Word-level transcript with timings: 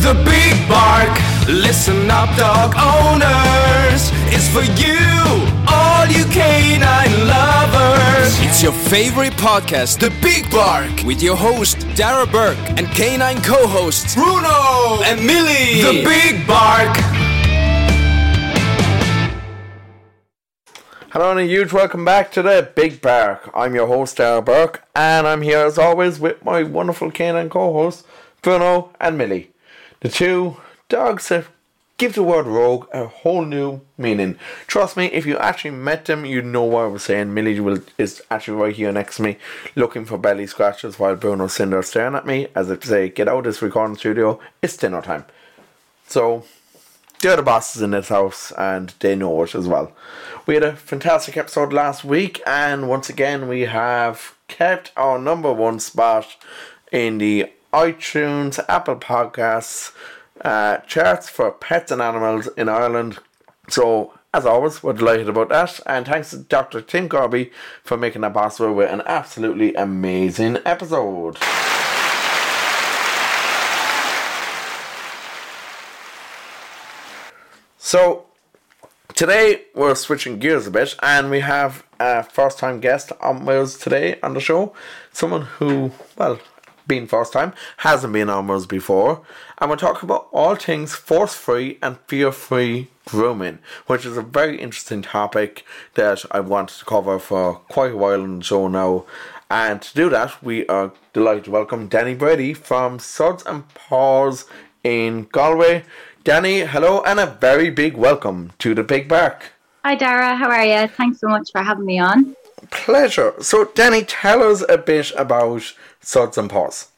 The 0.00 0.14
Big 0.24 0.68
Bark, 0.68 1.10
listen 1.48 2.08
up, 2.08 2.34
dog 2.36 2.72
owners. 2.76 4.10
It's 4.30 4.48
for 4.48 4.62
you, 4.80 4.96
all 5.66 6.06
you 6.06 6.24
canine 6.26 7.26
lovers. 7.26 8.38
It's 8.40 8.62
your 8.62 8.72
favorite 8.72 9.32
podcast, 9.34 9.98
The 9.98 10.10
Big 10.22 10.48
Bark, 10.52 11.02
with 11.04 11.20
your 11.20 11.36
host, 11.36 11.80
Darragh 11.96 12.30
Bourke, 12.30 12.56
and 12.78 12.86
canine 12.88 13.42
co 13.42 13.66
hosts, 13.66 14.14
Bruno 14.14 15.02
and 15.02 15.20
Millie. 15.26 15.82
The 15.82 16.04
Big 16.04 16.46
Bark. 16.46 16.96
Hello 21.10 21.32
and 21.32 21.40
a 21.40 21.44
huge 21.44 21.72
welcome 21.72 22.04
back 22.04 22.30
to 22.32 22.42
the 22.42 22.70
Big 22.76 23.02
Bark. 23.02 23.50
I'm 23.52 23.74
your 23.74 23.88
host, 23.88 24.16
Darragh 24.16 24.44
Bourke, 24.44 24.84
and 24.94 25.26
I'm 25.26 25.42
here 25.42 25.58
as 25.58 25.76
always 25.76 26.20
with 26.20 26.44
my 26.44 26.62
wonderful 26.62 27.10
canine 27.10 27.50
co-hosts, 27.50 28.04
Bruno 28.42 28.90
and 29.00 29.18
Millie. 29.18 29.50
The 30.00 30.08
two 30.08 30.56
dogs 30.88 31.28
have 31.28 31.48
give 31.98 32.14
the 32.14 32.22
word 32.22 32.46
rogue 32.46 32.86
a 32.92 33.06
whole 33.06 33.44
new 33.44 33.80
meaning. 33.98 34.38
Trust 34.68 34.96
me, 34.96 35.06
if 35.06 35.26
you 35.26 35.36
actually 35.36 35.72
met 35.72 36.04
them, 36.04 36.24
you'd 36.24 36.44
know 36.44 36.62
what 36.62 36.84
I 36.84 36.86
was 36.86 37.02
saying. 37.02 37.34
Millie 37.34 37.58
will, 37.58 37.80
is 37.98 38.22
actually 38.30 38.56
right 38.56 38.74
here 38.74 38.92
next 38.92 39.16
to 39.16 39.22
me, 39.22 39.36
looking 39.74 40.04
for 40.04 40.16
belly 40.16 40.46
scratches 40.46 40.98
while 40.98 41.16
Bruno's 41.16 41.54
sitting 41.54 41.72
there 41.72 41.82
staring 41.82 42.14
at 42.14 42.24
me, 42.24 42.46
as 42.54 42.70
if 42.70 42.80
to 42.80 42.86
say, 42.86 43.08
get 43.08 43.28
out 43.28 43.38
of 43.38 43.44
this 43.44 43.60
recording 43.60 43.96
studio, 43.96 44.38
it's 44.62 44.76
dinner 44.76 45.02
time. 45.02 45.24
So, 46.06 46.44
they're 47.20 47.36
the 47.36 47.42
bosses 47.42 47.82
in 47.82 47.90
this 47.90 48.10
house 48.10 48.52
and 48.52 48.94
they 49.00 49.16
know 49.16 49.42
it 49.42 49.56
as 49.56 49.66
well. 49.66 49.92
We 50.46 50.54
had 50.54 50.62
a 50.62 50.76
fantastic 50.76 51.36
episode 51.36 51.72
last 51.72 52.04
week, 52.04 52.40
and 52.46 52.88
once 52.88 53.10
again, 53.10 53.48
we 53.48 53.62
have 53.62 54.36
kept 54.46 54.92
our 54.96 55.18
number 55.18 55.52
one 55.52 55.80
spot 55.80 56.36
in 56.92 57.18
the 57.18 57.50
iTunes, 57.72 58.58
Apple 58.68 58.96
Podcasts 58.96 59.92
uh, 60.44 60.78
charts 60.78 61.28
for 61.28 61.50
pets 61.50 61.90
and 61.90 62.00
animals 62.00 62.48
in 62.56 62.68
Ireland. 62.68 63.18
So, 63.68 64.14
as 64.32 64.46
always, 64.46 64.82
we're 64.82 64.92
delighted 64.92 65.28
about 65.28 65.48
that, 65.48 65.80
and 65.86 66.06
thanks 66.06 66.30
to 66.30 66.38
Dr. 66.38 66.80
Tim 66.80 67.08
Corby 67.08 67.50
for 67.82 67.96
making 67.96 68.22
that 68.22 68.34
possible 68.34 68.72
with 68.72 68.90
an 68.90 69.02
absolutely 69.06 69.74
amazing 69.74 70.58
episode. 70.64 71.38
So, 77.78 78.26
today 79.14 79.62
we're 79.74 79.94
switching 79.94 80.38
gears 80.38 80.66
a 80.66 80.70
bit 80.70 80.94
and 81.02 81.30
we 81.30 81.40
have 81.40 81.84
a 81.98 82.22
first 82.22 82.58
time 82.58 82.80
guest 82.80 83.12
on 83.22 83.46
Wales 83.46 83.78
today 83.78 84.18
on 84.22 84.34
the 84.34 84.40
show. 84.40 84.74
Someone 85.10 85.42
who, 85.42 85.92
well, 86.16 86.38
being 86.88 87.06
first 87.06 87.32
time, 87.32 87.52
hasn't 87.78 88.12
been 88.12 88.30
on 88.30 88.66
before. 88.66 89.22
And 89.58 89.70
we're 89.70 89.76
talking 89.76 90.08
about 90.08 90.28
all 90.32 90.56
things 90.56 90.94
force 90.94 91.34
free 91.34 91.78
and 91.82 91.98
fear 92.08 92.32
free 92.32 92.88
grooming, 93.04 93.58
which 93.86 94.04
is 94.04 94.16
a 94.16 94.22
very 94.22 94.58
interesting 94.60 95.02
topic 95.02 95.64
that 95.94 96.24
I 96.30 96.40
wanted 96.40 96.78
to 96.78 96.84
cover 96.84 97.18
for 97.18 97.56
quite 97.68 97.92
a 97.92 97.96
while 97.96 98.22
on 98.22 98.38
the 98.38 98.44
show 98.44 98.66
now. 98.68 99.04
And 99.50 99.80
to 99.80 99.94
do 99.94 100.10
that, 100.10 100.42
we 100.42 100.66
are 100.66 100.92
delighted 101.12 101.44
to 101.44 101.50
welcome 101.50 101.88
Dani 101.88 102.18
Brady 102.18 102.52
from 102.54 102.98
Suds 102.98 103.44
and 103.46 103.68
Paws 103.74 104.46
in 104.82 105.28
Galway. 105.32 105.84
Dani, 106.24 106.66
hello, 106.66 107.02
and 107.02 107.18
a 107.18 107.26
very 107.26 107.70
big 107.70 107.96
welcome 107.96 108.52
to 108.58 108.74
the 108.74 108.82
Big 108.82 109.08
Bark. 109.08 109.52
Hi, 109.84 109.96
Darragh. 109.96 110.36
How 110.36 110.50
are 110.50 110.64
you? 110.64 110.88
Thanks 110.88 111.20
so 111.20 111.28
much 111.28 111.50
for 111.50 111.62
having 111.62 111.86
me 111.86 111.98
on. 111.98 112.36
Pleasure. 112.70 113.34
So, 113.40 113.64
Dani, 113.64 114.04
tell 114.06 114.42
us 114.42 114.64
a 114.68 114.78
bit 114.78 115.12
about 115.16 115.74
Suds 116.00 116.38
and 116.38 116.50
Paws. 116.50 116.88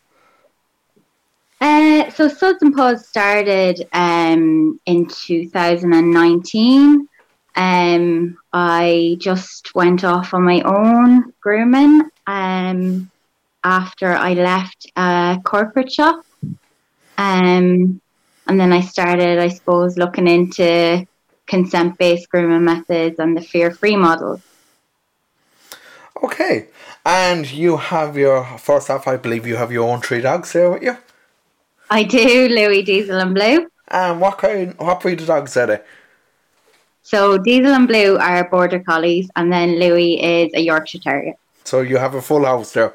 Uh, 1.61 2.11
so, 2.11 2.29
Suds 2.29 2.63
and 2.63 2.75
Paws 2.75 3.07
started 3.07 3.87
um, 3.93 4.81
in 4.87 5.07
2019. 5.07 7.09
Um, 7.57 8.39
I 8.53 9.17
just 9.21 9.75
went 9.75 10.05
off 10.05 10.33
on 10.33 10.45
my 10.45 10.63
own 10.63 11.33
grooming 11.41 12.03
um, 12.27 13.11
after 13.63 14.13
I 14.13 14.35
left 14.35 14.91
a 14.97 15.39
corporate 15.45 15.93
shop. 15.93 16.25
Um, 17.19 18.01
and 18.47 18.59
then 18.59 18.73
I 18.73 18.81
started, 18.81 19.39
I 19.39 19.49
suppose, 19.49 19.99
looking 19.99 20.27
into 20.27 21.07
consent 21.47 21.99
based 21.99 22.31
grooming 22.31 22.65
methods 22.65 23.19
and 23.19 23.37
the 23.37 23.43
fear 23.43 23.71
free 23.71 23.97
model. 23.97 24.41
Okay. 26.23 26.67
And 27.05 27.51
you 27.51 27.77
have 27.77 28.17
your, 28.17 28.45
first 28.59 28.91
off, 28.91 29.09
I 29.09 29.17
believe 29.17 29.47
you 29.47 29.57
have 29.57 29.73
your 29.73 29.91
own 29.91 30.01
three 30.01 30.21
dogs 30.21 30.53
there 30.53 30.71
with 30.71 30.83
you. 30.83 30.97
I 31.91 32.03
do, 32.05 32.49
Louis, 32.49 32.83
Diesel, 32.83 33.19
and 33.19 33.35
Blue. 33.35 33.69
And 33.89 34.21
what 34.21 34.39
kind, 34.39 34.75
what 34.79 35.01
breed 35.01 35.21
of 35.21 35.27
dogs 35.27 35.57
are 35.57 35.67
they? 35.67 35.81
So 37.03 37.39
Diesel 37.39 37.73
and 37.73 37.89
Blue 37.89 38.19
are 38.19 38.49
border 38.49 38.81
collies, 38.81 39.29
and 39.35 39.53
then 39.53 39.81
Louis 39.81 40.23
is 40.23 40.53
a 40.55 40.61
Yorkshire 40.61 41.01
Terrier. 41.01 41.35
So 41.65 41.81
you 41.81 41.97
have 41.97 42.15
a 42.15 42.23
full 42.23 42.45
house 42.45 42.73
there. 42.73 42.95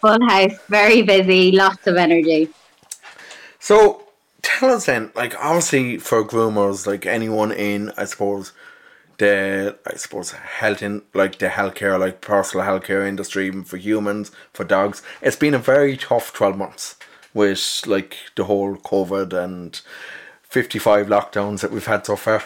Full 0.00 0.28
house, 0.28 0.52
very 0.68 1.02
busy, 1.02 1.52
lots 1.52 1.86
of 1.86 1.96
energy. 1.96 2.48
So 3.58 4.04
tell 4.42 4.70
us 4.70 4.86
then, 4.86 5.10
like 5.14 5.34
obviously 5.42 5.98
for 5.98 6.24
groomers, 6.24 6.86
like 6.86 7.04
anyone 7.06 7.50
in, 7.50 7.92
I 7.96 8.04
suppose, 8.04 8.52
the 9.20 9.78
I 9.86 9.96
suppose 9.96 10.32
health 10.32 10.82
in 10.82 11.02
like 11.14 11.38
the 11.38 11.48
healthcare, 11.48 12.00
like 12.00 12.20
personal 12.22 12.66
healthcare 12.66 13.06
industry, 13.06 13.46
even 13.46 13.64
for 13.64 13.76
humans, 13.76 14.32
for 14.52 14.64
dogs, 14.64 15.02
it's 15.20 15.36
been 15.36 15.54
a 15.54 15.58
very 15.58 15.96
tough 15.96 16.32
twelve 16.32 16.56
months 16.56 16.96
with 17.34 17.82
like 17.86 18.16
the 18.34 18.44
whole 18.44 18.76
COVID 18.76 19.32
and 19.32 19.80
fifty 20.42 20.78
five 20.78 21.06
lockdowns 21.06 21.60
that 21.60 21.70
we've 21.70 21.86
had 21.86 22.06
so 22.06 22.16
far. 22.16 22.42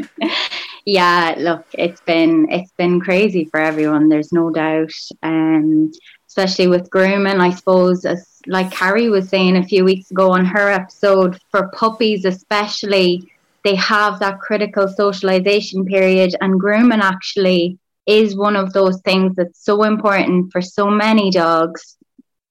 yeah, 0.84 1.34
look, 1.36 1.66
it's 1.72 2.00
been 2.02 2.48
it's 2.50 2.72
been 2.72 3.00
crazy 3.00 3.46
for 3.46 3.60
everyone. 3.60 4.08
There's 4.08 4.32
no 4.32 4.50
doubt, 4.50 4.94
um, 5.24 5.90
especially 6.28 6.68
with 6.68 6.90
grooming. 6.90 7.40
I 7.40 7.50
suppose, 7.50 8.04
as 8.04 8.40
like 8.46 8.70
Carrie 8.70 9.10
was 9.10 9.28
saying 9.28 9.56
a 9.56 9.64
few 9.64 9.84
weeks 9.84 10.12
ago 10.12 10.30
on 10.30 10.44
her 10.44 10.70
episode, 10.70 11.40
for 11.50 11.70
puppies 11.74 12.24
especially, 12.24 13.28
they 13.68 13.74
have 13.74 14.18
that 14.20 14.40
critical 14.40 14.88
socialization 14.88 15.84
period, 15.84 16.34
and 16.40 16.58
grooming 16.58 17.02
actually 17.02 17.78
is 18.06 18.34
one 18.34 18.56
of 18.56 18.72
those 18.72 18.98
things 19.02 19.34
that's 19.36 19.62
so 19.62 19.82
important 19.82 20.50
for 20.50 20.62
so 20.62 20.88
many 20.88 21.30
dogs. 21.30 21.98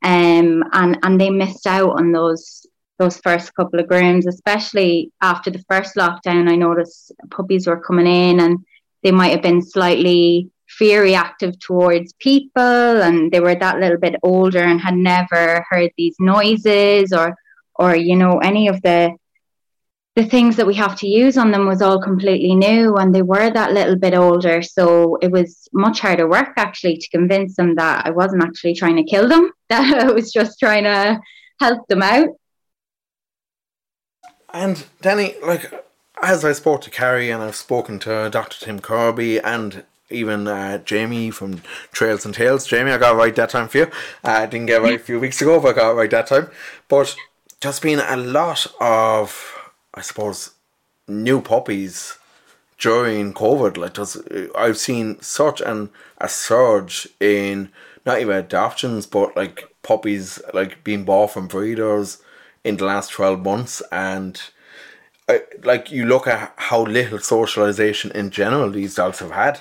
Um, 0.03 0.63
and 0.73 1.00
and 1.01 1.19
they 1.19 1.31
missed 1.31 1.66
out 1.66 1.97
on 2.00 2.11
those 2.11 2.67
those 3.00 3.17
first 3.17 3.55
couple 3.55 3.79
of 3.79 3.88
grooms, 3.88 4.28
especially 4.28 5.11
after 5.19 5.50
the 5.50 5.63
first 5.67 5.95
lockdown. 5.95 6.51
I 6.51 6.55
noticed 6.55 7.11
puppies 7.31 7.66
were 7.66 7.81
coming 7.88 8.05
in 8.05 8.39
and 8.39 8.59
they 9.01 9.11
might 9.11 9.31
have 9.31 9.41
been 9.41 9.63
slightly 9.63 10.51
fear 10.69 11.01
reactive 11.01 11.57
towards 11.59 12.13
people 12.19 13.01
and 13.07 13.31
they 13.31 13.39
were 13.39 13.55
that 13.55 13.79
little 13.79 13.97
bit 13.97 14.16
older 14.22 14.59
and 14.59 14.79
had 14.79 14.95
never 14.95 15.66
heard 15.67 15.90
these 15.97 16.16
noises 16.19 17.11
or 17.11 17.35
or 17.75 17.96
you 17.96 18.16
know 18.16 18.37
any 18.40 18.67
of 18.67 18.79
the 18.84 19.16
the 20.17 20.25
things 20.25 20.55
that 20.55 20.66
we 20.66 20.73
have 20.73 20.96
to 20.96 21.08
use 21.08 21.37
on 21.37 21.52
them 21.52 21.67
was 21.67 21.79
all 21.79 22.02
completely 22.02 22.55
new 22.55 22.96
and 22.96 23.14
they 23.14 23.22
were 23.22 23.52
that 23.52 23.72
little 23.72 23.96
bit 23.96 24.16
older 24.16 24.64
so 24.64 25.16
it 25.22 25.31
was 25.31 25.67
much 25.73 25.99
harder 25.99 26.28
work 26.28 26.53
actually 26.58 26.97
to 26.97 27.08
convince 27.09 27.55
them 27.55 27.75
that 27.75 28.03
I 28.03 28.09
wasn't 28.09 28.43
actually 28.43 28.73
trying 28.73 28.96
to 28.96 29.03
kill 29.03 29.29
them 29.29 29.52
that 29.69 30.03
I 30.03 30.11
was 30.11 30.34
just 30.34 30.59
trying 30.59 30.85
to 30.85 31.19
help 31.59 31.87
them 31.87 32.02
out 32.02 32.29
and 34.53 34.85
Dani, 35.03 35.40
like 35.41 35.72
as 36.23 36.43
I 36.43 36.53
spoke 36.53 36.81
to 36.81 36.90
Carrie 36.90 37.29
and 37.29 37.43
I've 37.43 37.55
spoken 37.55 37.99
to 37.99 38.29
Dr. 38.31 38.66
Tim 38.66 38.79
Kirby 38.79 39.40
and 39.40 39.84
even 40.09 40.47
uh, 40.47 40.79
Jamie 40.79 41.31
from 41.31 41.61
Trails 41.91 42.25
and 42.25 42.34
Tales. 42.34 42.66
Jamie, 42.66 42.91
I 42.91 42.97
got 42.97 43.16
right 43.16 43.35
that 43.35 43.49
time 43.49 43.67
for 43.67 43.78
you. 43.78 43.84
Uh, 44.23 44.31
I 44.31 44.46
didn't 44.46 44.67
get 44.67 44.81
right 44.81 44.96
a 44.96 45.03
few 45.03 45.19
weeks 45.19 45.41
ago, 45.41 45.59
but 45.59 45.75
I 45.75 45.79
got 45.79 45.96
right 45.96 46.09
that 46.09 46.28
time. 46.28 46.49
But 46.87 47.16
just 47.59 47.81
been 47.81 47.99
a 47.99 48.16
lot 48.16 48.66
of, 48.79 49.56
I 49.97 50.02
suppose, 50.02 50.52
new 51.08 51.41
puppies 51.41 52.17
during 52.78 53.34
COVID. 53.34 53.78
Like, 53.78 53.94
does 53.94 54.22
I've 54.55 54.78
seen 54.78 55.20
such 55.22 55.59
an 55.61 55.90
a 56.20 56.29
surge 56.29 57.08
in 57.20 57.70
not 58.05 58.20
even 58.22 58.35
adoptions, 58.35 59.08
but 59.08 59.35
like 59.35 59.64
puppies 59.82 60.40
like 60.53 60.84
being 60.84 61.03
bought 61.03 61.32
from 61.32 61.47
breeders 61.47 62.22
in 62.64 62.78
the 62.78 62.85
last 62.85 63.11
twelve 63.11 63.44
months, 63.44 63.82
and 63.91 64.40
uh, 65.28 65.40
like 65.64 65.91
you 65.91 66.05
look 66.05 66.28
at 66.28 66.53
how 66.55 66.84
little 66.84 67.20
socialization 67.20 68.11
in 68.11 68.29
general 68.29 68.70
these 68.70 68.96
dogs 68.96 69.20
have 69.20 69.32
had. 69.32 69.59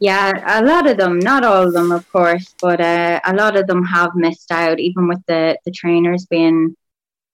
Yeah, 0.00 0.32
a 0.60 0.62
lot 0.62 0.86
of 0.86 0.98
them, 0.98 1.18
not 1.18 1.44
all 1.44 1.68
of 1.68 1.72
them, 1.72 1.90
of 1.90 2.04
course, 2.12 2.54
but 2.60 2.80
uh, 2.80 3.20
a 3.24 3.34
lot 3.34 3.56
of 3.56 3.66
them 3.66 3.84
have 3.84 4.14
missed 4.14 4.50
out, 4.50 4.78
even 4.78 5.08
with 5.08 5.24
the, 5.26 5.56
the 5.64 5.70
trainers 5.70 6.26
being 6.26 6.76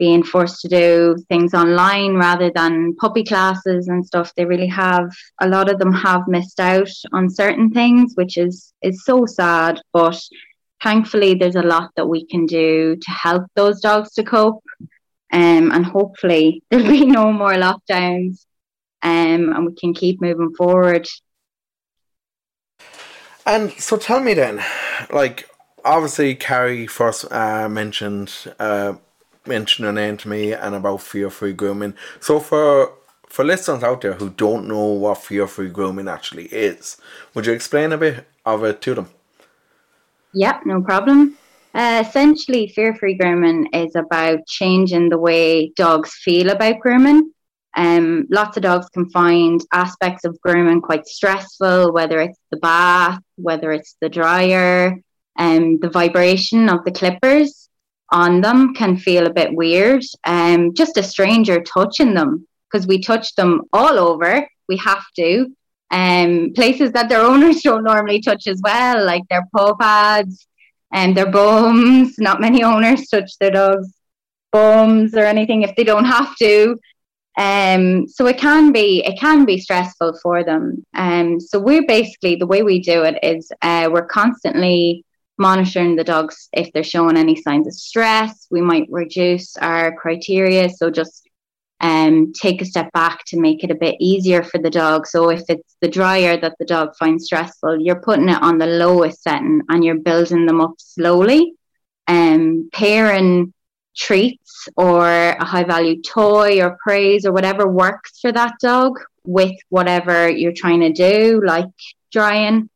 being 0.01 0.25
forced 0.25 0.63
to 0.63 0.69
do 0.69 1.15
things 1.29 1.53
online 1.53 2.15
rather 2.15 2.51
than 2.53 2.97
puppy 2.97 3.23
classes 3.23 3.87
and 3.87 4.05
stuff. 4.05 4.33
They 4.35 4.47
really 4.47 4.67
have 4.67 5.13
a 5.41 5.47
lot 5.47 5.71
of 5.71 5.79
them 5.79 5.93
have 5.93 6.27
missed 6.27 6.59
out 6.59 6.91
on 7.13 7.29
certain 7.29 7.71
things, 7.71 8.15
which 8.15 8.37
is 8.39 8.73
is 8.83 9.05
so 9.05 9.27
sad. 9.27 9.81
But 9.93 10.19
thankfully, 10.83 11.35
there's 11.35 11.55
a 11.55 11.71
lot 11.75 11.91
that 11.97 12.09
we 12.09 12.27
can 12.27 12.47
do 12.47 12.97
to 12.97 13.11
help 13.11 13.45
those 13.55 13.81
dogs 13.81 14.15
to 14.15 14.25
cope, 14.25 14.65
um, 15.33 15.71
and 15.71 15.85
hopefully 15.85 16.63
there'll 16.71 16.89
be 16.89 17.05
no 17.05 17.31
more 17.31 17.53
lockdowns, 17.53 18.47
um, 19.03 19.53
and 19.53 19.67
we 19.67 19.75
can 19.75 19.93
keep 19.93 20.21
moving 20.23 20.55
forward. 20.57 21.07
And 23.45 23.71
so 23.73 23.97
tell 23.99 24.21
me 24.21 24.35
then, 24.35 24.65
like 25.11 25.47
obviously 25.85 26.35
Carrie 26.35 26.87
first 26.87 27.31
uh, 27.31 27.69
mentioned 27.69 28.33
uh, 28.59 28.95
mentioned 29.51 29.85
her 29.85 29.93
name 29.93 30.17
to 30.19 30.29
me 30.29 30.53
and 30.53 30.75
about 30.75 31.03
fear 31.03 31.29
free 31.29 31.53
grooming. 31.53 31.95
So 32.21 32.41
for 32.41 32.93
for 33.27 33.45
listeners 33.45 33.83
out 33.83 34.01
there 34.01 34.15
who 34.15 34.31
don't 34.31 34.67
know 34.67 34.87
what 35.05 35.19
fear 35.19 35.47
free 35.47 35.69
grooming 35.69 36.09
actually 36.09 36.47
is, 36.47 36.97
would 37.35 37.47
you 37.47 37.53
explain 37.53 37.93
a 37.93 37.99
bit 37.99 38.27
of 38.45 38.65
it 38.65 38.81
to 38.83 38.95
them? 38.95 39.09
Yep, 40.33 40.67
no 40.67 40.81
problem. 40.83 41.37
Uh, 41.73 42.03
essentially, 42.05 42.67
fear 42.69 42.95
free 42.95 43.15
grooming 43.15 43.69
is 43.73 43.95
about 43.95 44.47
changing 44.47 45.09
the 45.09 45.19
way 45.19 45.71
dogs 45.77 46.13
feel 46.25 46.51
about 46.51 46.81
grooming. 46.81 47.33
Um, 47.77 48.27
lots 48.31 48.57
of 48.57 48.65
dogs 48.65 48.89
can 48.89 49.09
find 49.11 49.61
aspects 49.73 50.25
of 50.25 50.41
grooming 50.41 50.81
quite 50.81 51.07
stressful, 51.07 51.93
whether 51.93 52.21
it's 52.21 52.41
the 52.51 52.57
bath, 52.57 53.21
whether 53.37 53.71
it's 53.71 53.97
the 54.01 54.09
dryer, 54.09 55.01
and 55.39 55.65
um, 55.65 55.79
the 55.81 55.91
vibration 55.91 56.69
of 56.69 56.85
the 56.85 56.91
clippers 56.91 57.70
on 58.11 58.41
them 58.41 58.75
can 58.75 58.97
feel 58.97 59.27
a 59.27 59.33
bit 59.33 59.55
weird. 59.55 60.03
Um, 60.25 60.75
just 60.75 60.97
a 60.97 61.03
stranger 61.03 61.63
touching 61.63 62.15
them 62.15 62.47
because 62.71 62.87
we 62.87 63.01
touch 63.01 63.35
them 63.35 63.63
all 63.73 63.99
over. 63.99 64.49
We 64.69 64.77
have 64.79 65.05
to. 65.17 65.47
Um, 65.91 66.53
places 66.55 66.93
that 66.93 67.09
their 67.09 67.21
owners 67.31 67.63
don't 67.63 67.85
normally 67.85 68.21
touch 68.21 68.47
as 68.47 68.61
well, 68.63 69.05
like 69.05 69.23
their 69.29 69.47
paw 69.55 69.75
pads 69.75 70.47
and 70.93 71.17
their 71.17 71.31
bums. 71.31 72.17
Not 72.19 72.41
many 72.41 72.63
owners 72.63 73.09
touch 73.09 73.31
their 73.39 73.51
dogs' 73.51 73.93
bums 74.53 75.15
or 75.15 75.25
anything 75.25 75.63
if 75.63 75.75
they 75.77 75.85
don't 75.85 76.05
have 76.05 76.37
to. 76.37 76.79
Um, 77.39 78.09
so 78.09 78.27
it 78.27 78.39
can 78.39 78.73
be 78.73 79.05
it 79.07 79.19
can 79.19 79.45
be 79.45 79.59
stressful 79.59 80.19
for 80.23 80.45
them. 80.45 80.85
Um, 80.95 81.41
so 81.41 81.59
we're 81.59 81.87
basically 81.87 82.37
the 82.37 82.47
way 82.47 82.63
we 82.63 82.81
do 82.81 83.05
it 83.05 83.19
is 83.23 83.51
uh, 83.63 83.89
we're 83.91 84.07
constantly 84.07 85.05
monitoring 85.41 85.97
the 85.97 86.05
dogs 86.05 86.49
if 86.53 86.73
they're 86.73 86.85
showing 86.85 87.17
any 87.17 87.35
signs 87.35 87.67
of 87.67 87.75
stress. 87.75 88.47
We 88.51 88.61
might 88.61 88.87
reduce 88.91 89.57
our 89.57 89.97
criteria, 89.97 90.69
so 90.69 90.91
just 90.91 91.29
um, 91.81 92.33
take 92.33 92.61
a 92.61 92.67
step 92.67 92.93
back 92.93 93.25
to 93.29 93.41
make 93.41 93.65
it 93.65 93.71
a 93.71 93.75
bit 93.75 93.97
easier 94.01 94.43
for 94.43 94.59
the 94.59 94.71
dog. 94.71 95.07
So 95.07 95.31
if 95.31 95.43
it's 95.49 95.77
the 95.81 95.89
dryer 95.89 96.39
that 96.39 96.57
the 96.59 96.67
dog 96.67 96.95
finds 96.97 97.25
stressful, 97.25 97.81
you're 97.81 98.01
putting 98.01 98.29
it 98.29 98.43
on 98.43 98.59
the 98.59 98.67
lowest 98.67 99.23
setting 99.23 99.63
and 99.69 99.85
you're 99.85 99.99
building 99.99 100.47
them 100.47 100.61
up 100.61 100.75
slowly. 100.79 101.55
Um, 102.07 102.69
pairing 102.73 103.55
treats 103.97 104.69
or 104.77 105.07
a 105.07 105.45
high 105.45 105.65
value 105.65 106.03
toy 106.03 106.61
or 106.61 106.79
praise 106.83 107.25
or 107.25 107.33
whatever 107.33 107.67
works 107.67 108.19
for 108.21 108.33
that 108.33 108.55
dog 108.61 108.99
with 109.25 109.55
whatever 109.69 110.29
you're 110.29 110.53
trying 110.53 110.81
to 110.81 110.93
do, 110.93 111.43
like 111.45 111.67
drying. 112.13 112.69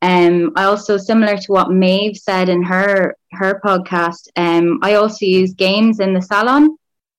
Um, 0.00 0.52
I 0.54 0.64
also 0.64 0.96
similar 0.96 1.36
to 1.36 1.52
what 1.52 1.70
Maeve 1.70 2.16
said 2.16 2.48
in 2.48 2.62
her 2.62 3.16
her 3.32 3.60
podcast. 3.64 4.28
Um, 4.36 4.78
I 4.82 4.94
also 4.94 5.26
use 5.26 5.54
games 5.54 6.00
in 6.00 6.14
the 6.14 6.22
salon. 6.22 6.76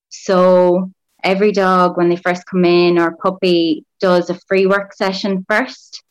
So 0.10 0.92
every 1.24 1.52
dog, 1.52 1.98
when 1.98 2.10
they 2.10 2.16
first 2.16 2.46
come 2.46 2.66
in 2.66 2.98
or 2.98 3.18
puppy, 3.18 3.86
does 4.00 4.30
a 4.30 4.40
free 4.48 4.66
work 4.66 4.94
session 4.94 5.46
first. 5.50 6.04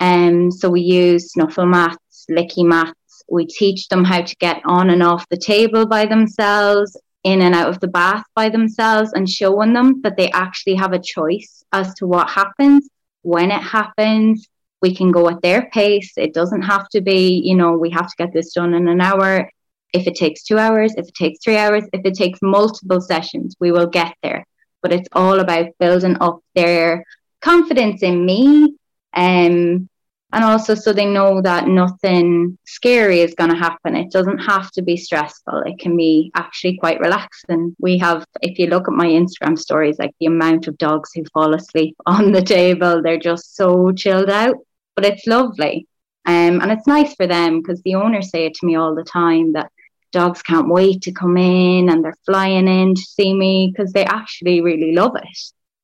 Um, 0.00 0.50
so 0.50 0.70
we 0.70 0.80
use 0.80 1.32
snuffle 1.32 1.66
mats, 1.66 2.26
licky 2.30 2.64
mats, 2.64 3.22
we 3.28 3.46
teach 3.46 3.88
them 3.88 4.04
how 4.04 4.22
to 4.22 4.36
get 4.36 4.62
on 4.64 4.90
and 4.90 5.02
off 5.02 5.28
the 5.28 5.36
table 5.36 5.86
by 5.86 6.06
themselves, 6.06 6.96
in 7.24 7.42
and 7.42 7.54
out 7.54 7.68
of 7.68 7.80
the 7.80 7.88
bath 7.88 8.24
by 8.34 8.48
themselves, 8.48 9.12
and 9.12 9.28
showing 9.28 9.72
them 9.72 10.00
that 10.02 10.16
they 10.16 10.30
actually 10.30 10.76
have 10.76 10.92
a 10.92 11.02
choice 11.02 11.62
as 11.72 11.92
to 11.94 12.06
what 12.06 12.30
happens, 12.30 12.88
when 13.22 13.50
it 13.50 13.62
happens. 13.62 14.48
We 14.80 14.94
can 14.94 15.10
go 15.10 15.28
at 15.28 15.42
their 15.42 15.68
pace. 15.72 16.12
It 16.16 16.34
doesn't 16.34 16.62
have 16.62 16.88
to 16.90 17.00
be, 17.00 17.40
you 17.44 17.54
know, 17.54 17.72
we 17.76 17.90
have 17.90 18.08
to 18.08 18.14
get 18.16 18.32
this 18.32 18.52
done 18.52 18.74
in 18.74 18.88
an 18.88 19.00
hour. 19.00 19.50
If 19.92 20.06
it 20.06 20.14
takes 20.14 20.44
two 20.44 20.58
hours, 20.58 20.94
if 20.96 21.08
it 21.08 21.14
takes 21.14 21.42
three 21.42 21.56
hours, 21.56 21.84
if 21.92 22.02
it 22.04 22.14
takes 22.14 22.40
multiple 22.42 23.00
sessions, 23.00 23.56
we 23.58 23.72
will 23.72 23.86
get 23.86 24.14
there. 24.22 24.46
But 24.82 24.92
it's 24.92 25.08
all 25.12 25.40
about 25.40 25.78
building 25.80 26.16
up 26.20 26.40
their 26.54 27.04
confidence 27.40 28.02
in 28.02 28.24
me 28.24 28.74
um, 29.14 29.88
and 30.32 30.44
also 30.44 30.74
so 30.74 30.92
they 30.92 31.06
know 31.06 31.40
that 31.40 31.68
nothing 31.68 32.58
scary 32.66 33.20
is 33.20 33.34
going 33.34 33.50
to 33.50 33.56
happen 33.56 33.96
it 33.96 34.10
doesn't 34.10 34.38
have 34.38 34.70
to 34.70 34.82
be 34.82 34.96
stressful 34.96 35.62
it 35.64 35.78
can 35.78 35.96
be 35.96 36.30
actually 36.34 36.76
quite 36.76 37.00
relaxing 37.00 37.74
we 37.80 37.96
have 37.96 38.24
if 38.42 38.58
you 38.58 38.66
look 38.66 38.86
at 38.88 38.94
my 38.94 39.06
instagram 39.06 39.58
stories 39.58 39.98
like 39.98 40.14
the 40.20 40.26
amount 40.26 40.68
of 40.68 40.76
dogs 40.78 41.10
who 41.14 41.24
fall 41.32 41.54
asleep 41.54 41.96
on 42.06 42.32
the 42.32 42.42
table 42.42 43.02
they're 43.02 43.18
just 43.18 43.56
so 43.56 43.90
chilled 43.92 44.30
out 44.30 44.56
but 44.98 45.04
it's 45.04 45.28
lovely 45.28 45.86
um, 46.26 46.60
and 46.60 46.72
it's 46.72 46.88
nice 46.88 47.14
for 47.14 47.28
them 47.28 47.60
because 47.60 47.80
the 47.82 47.94
owners 47.94 48.30
say 48.30 48.46
it 48.46 48.54
to 48.54 48.66
me 48.66 48.74
all 48.74 48.94
the 48.96 49.04
time 49.04 49.52
that 49.52 49.70
dogs 50.10 50.42
can't 50.42 50.68
wait 50.68 51.02
to 51.02 51.12
come 51.12 51.36
in 51.36 51.88
and 51.88 52.04
they're 52.04 52.24
flying 52.26 52.66
in 52.66 52.94
to 52.96 53.02
see 53.02 53.32
me 53.32 53.72
because 53.72 53.92
they 53.92 54.04
actually 54.04 54.60
really 54.60 54.92
love 54.92 55.14
it 55.16 55.38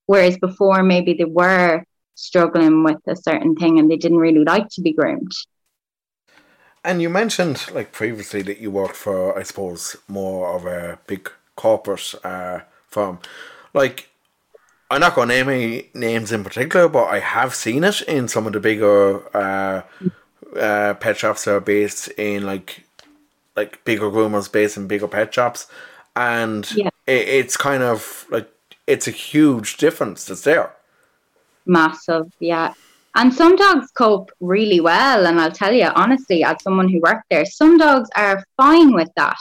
whereas 0.06 0.36
before 0.38 0.82
maybe 0.82 1.14
they 1.14 1.24
were 1.24 1.84
struggling 2.14 2.82
with 2.82 2.98
a 3.06 3.16
certain 3.16 3.54
thing 3.54 3.78
and 3.78 3.90
they 3.90 3.96
didn't 3.96 4.18
really 4.18 4.44
like 4.44 4.68
to 4.70 4.80
be 4.80 4.92
groomed. 4.92 5.32
And 6.84 7.00
you 7.00 7.08
mentioned, 7.08 7.72
like 7.72 7.92
previously, 7.92 8.42
that 8.42 8.58
you 8.58 8.70
worked 8.70 8.96
for, 8.96 9.38
I 9.38 9.42
suppose, 9.42 9.96
more 10.06 10.54
of 10.54 10.66
a 10.66 10.98
big 11.06 11.30
corporate 11.56 12.14
uh, 12.22 12.60
firm. 12.88 13.20
Like, 13.72 14.10
I'm 14.94 15.00
not 15.00 15.14
going 15.14 15.28
to 15.28 15.34
name 15.34 15.48
any 15.48 15.90
names 15.94 16.32
in 16.32 16.44
particular, 16.44 16.88
but 16.88 17.04
I 17.04 17.18
have 17.18 17.54
seen 17.54 17.84
it 17.84 18.02
in 18.02 18.28
some 18.28 18.46
of 18.46 18.52
the 18.52 18.60
bigger 18.60 19.36
uh, 19.36 19.82
uh, 20.58 20.94
pet 20.94 21.16
shops 21.16 21.44
that 21.44 21.54
are 21.54 21.60
based 21.60 22.08
in 22.16 22.46
like 22.46 22.84
like 23.56 23.84
bigger 23.84 24.10
groomers 24.10 24.50
based 24.50 24.76
in 24.76 24.86
bigger 24.86 25.08
pet 25.08 25.34
shops, 25.34 25.66
and 26.16 26.70
yeah. 26.74 26.90
it, 27.06 27.28
it's 27.28 27.56
kind 27.56 27.82
of 27.82 28.26
like 28.30 28.48
it's 28.86 29.06
a 29.06 29.12
huge 29.12 29.76
difference 29.76 30.24
that's 30.24 30.42
there 30.42 30.74
massive. 31.66 32.32
Yeah. 32.40 32.74
And 33.14 33.32
some 33.32 33.56
dogs 33.56 33.90
cope 33.92 34.30
really 34.40 34.80
well. 34.80 35.26
And 35.26 35.40
I'll 35.40 35.52
tell 35.52 35.72
you, 35.72 35.86
honestly, 35.94 36.42
as 36.42 36.62
someone 36.62 36.88
who 36.88 37.00
worked 37.00 37.28
there, 37.30 37.44
some 37.44 37.78
dogs 37.78 38.08
are 38.16 38.44
fine 38.56 38.92
with 38.92 39.08
that, 39.16 39.38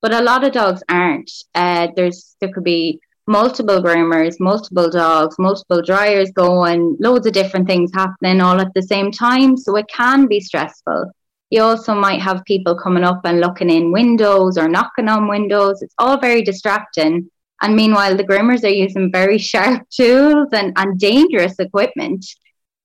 but 0.00 0.12
a 0.12 0.22
lot 0.22 0.44
of 0.44 0.52
dogs 0.52 0.82
aren't. 0.88 1.30
Uh, 1.54 1.88
there's 1.96 2.36
there 2.40 2.52
could 2.52 2.64
be 2.64 3.00
multiple 3.26 3.82
groomers, 3.82 4.38
multiple 4.38 4.88
dogs, 4.88 5.36
multiple 5.38 5.82
dryers 5.82 6.30
going, 6.32 6.96
loads 7.00 7.26
of 7.26 7.32
different 7.32 7.66
things 7.66 7.90
happening 7.94 8.40
all 8.40 8.60
at 8.60 8.72
the 8.74 8.82
same 8.82 9.10
time. 9.10 9.56
So 9.56 9.76
it 9.76 9.86
can 9.88 10.26
be 10.26 10.40
stressful. 10.40 11.10
You 11.50 11.62
also 11.62 11.94
might 11.94 12.20
have 12.22 12.44
people 12.44 12.76
coming 12.76 13.04
up 13.04 13.20
and 13.24 13.40
looking 13.40 13.70
in 13.70 13.92
windows 13.92 14.58
or 14.58 14.68
knocking 14.68 15.08
on 15.08 15.28
windows. 15.28 15.82
It's 15.82 15.94
all 15.98 16.18
very 16.18 16.42
distracting. 16.42 17.30
And 17.62 17.74
meanwhile, 17.74 18.16
the 18.16 18.24
groomers 18.24 18.64
are 18.64 18.68
using 18.68 19.10
very 19.12 19.38
sharp 19.50 19.88
tools 19.90 20.48
and, 20.52 20.72
and 20.76 20.98
dangerous 20.98 21.58
equipment 21.58 22.26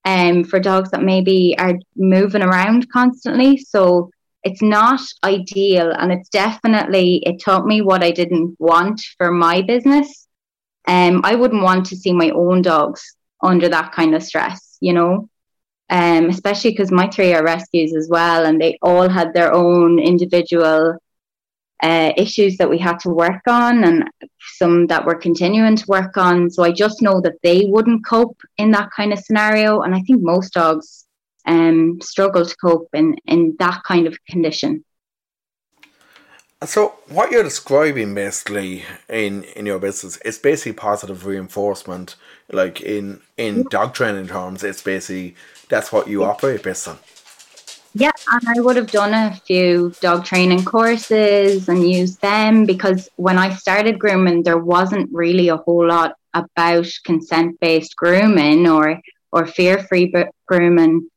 um, 0.05 0.43
for 0.43 0.59
dogs 0.59 0.91
that 0.91 1.03
maybe 1.03 1.55
are 1.59 1.77
moving 1.95 2.41
around 2.41 2.89
constantly. 2.91 3.57
So 3.57 4.09
it's 4.43 4.61
not 4.61 5.01
ideal. 5.23 5.91
And 5.91 6.11
it's 6.11 6.29
definitely, 6.29 7.17
it 7.25 7.41
taught 7.43 7.65
me 7.65 7.81
what 7.81 8.03
I 8.03 8.11
didn't 8.11 8.55
want 8.59 9.01
for 9.17 9.31
my 9.31 9.61
business. 9.61 10.27
Um, 10.87 11.21
I 11.23 11.35
wouldn't 11.35 11.63
want 11.63 11.85
to 11.87 11.95
see 11.95 12.13
my 12.13 12.31
own 12.31 12.61
dogs 12.61 13.15
under 13.41 13.69
that 13.69 13.91
kind 13.91 14.15
of 14.15 14.23
stress, 14.23 14.77
you 14.81 14.93
know, 14.93 15.29
um, 15.89 16.29
especially 16.29 16.71
because 16.71 16.91
my 16.91 17.07
three 17.07 17.33
are 17.33 17.43
rescues 17.43 17.95
as 17.95 18.07
well, 18.09 18.45
and 18.45 18.59
they 18.59 18.77
all 18.81 19.09
had 19.09 19.33
their 19.33 19.53
own 19.53 19.99
individual 19.99 20.97
uh, 21.81 22.11
issues 22.15 22.57
that 22.57 22.69
we 22.69 22.77
had 22.77 22.99
to 22.99 23.09
work 23.09 23.41
on 23.47 23.83
and 23.83 24.03
some 24.57 24.87
that 24.87 25.05
we're 25.05 25.15
continuing 25.15 25.75
to 25.75 25.85
work 25.87 26.15
on. 26.15 26.49
So 26.49 26.63
I 26.63 26.71
just 26.71 27.01
know 27.01 27.19
that 27.21 27.35
they 27.43 27.65
wouldn't 27.65 28.05
cope 28.05 28.37
in 28.57 28.71
that 28.71 28.89
kind 28.95 29.11
of 29.11 29.19
scenario. 29.19 29.81
And 29.81 29.95
I 29.95 30.01
think 30.01 30.21
most 30.21 30.53
dogs 30.53 31.07
um, 31.47 31.99
struggle 32.01 32.45
to 32.45 32.55
cope 32.57 32.87
in, 32.93 33.15
in 33.25 33.55
that 33.59 33.81
kind 33.83 34.05
of 34.05 34.15
condition. 34.29 34.85
So 36.65 36.93
what 37.09 37.31
you're 37.31 37.43
describing 37.43 38.13
basically 38.13 38.83
in 39.09 39.43
in 39.43 39.65
your 39.65 39.79
business 39.79 40.17
is 40.17 40.37
basically 40.37 40.73
positive 40.73 41.25
reinforcement. 41.25 42.15
Like 42.51 42.81
in 42.81 43.21
in 43.37 43.63
dog 43.63 43.93
training 43.93 44.27
terms, 44.27 44.63
it's 44.63 44.81
basically 44.83 45.35
that's 45.69 45.91
what 45.91 46.07
you 46.07 46.23
operate 46.23 46.61
based 46.61 46.87
on. 46.87 46.99
Yeah, 47.93 48.11
and 48.31 48.47
I 48.47 48.61
would 48.61 48.77
have 48.77 48.91
done 48.91 49.13
a 49.13 49.35
few 49.47 49.93
dog 49.99 50.23
training 50.23 50.63
courses 50.63 51.67
and 51.67 51.89
used 51.89 52.21
them 52.21 52.65
because 52.65 53.09
when 53.17 53.37
I 53.37 53.53
started 53.55 53.99
grooming, 53.99 54.43
there 54.43 54.57
wasn't 54.57 55.09
really 55.11 55.49
a 55.49 55.57
whole 55.57 55.87
lot 55.87 56.15
about 56.33 56.87
consent 57.03 57.59
based 57.59 57.95
grooming 57.95 58.67
or 58.67 59.01
or 59.31 59.47
fear 59.47 59.79
free 59.79 60.13
grooming. 60.45 61.09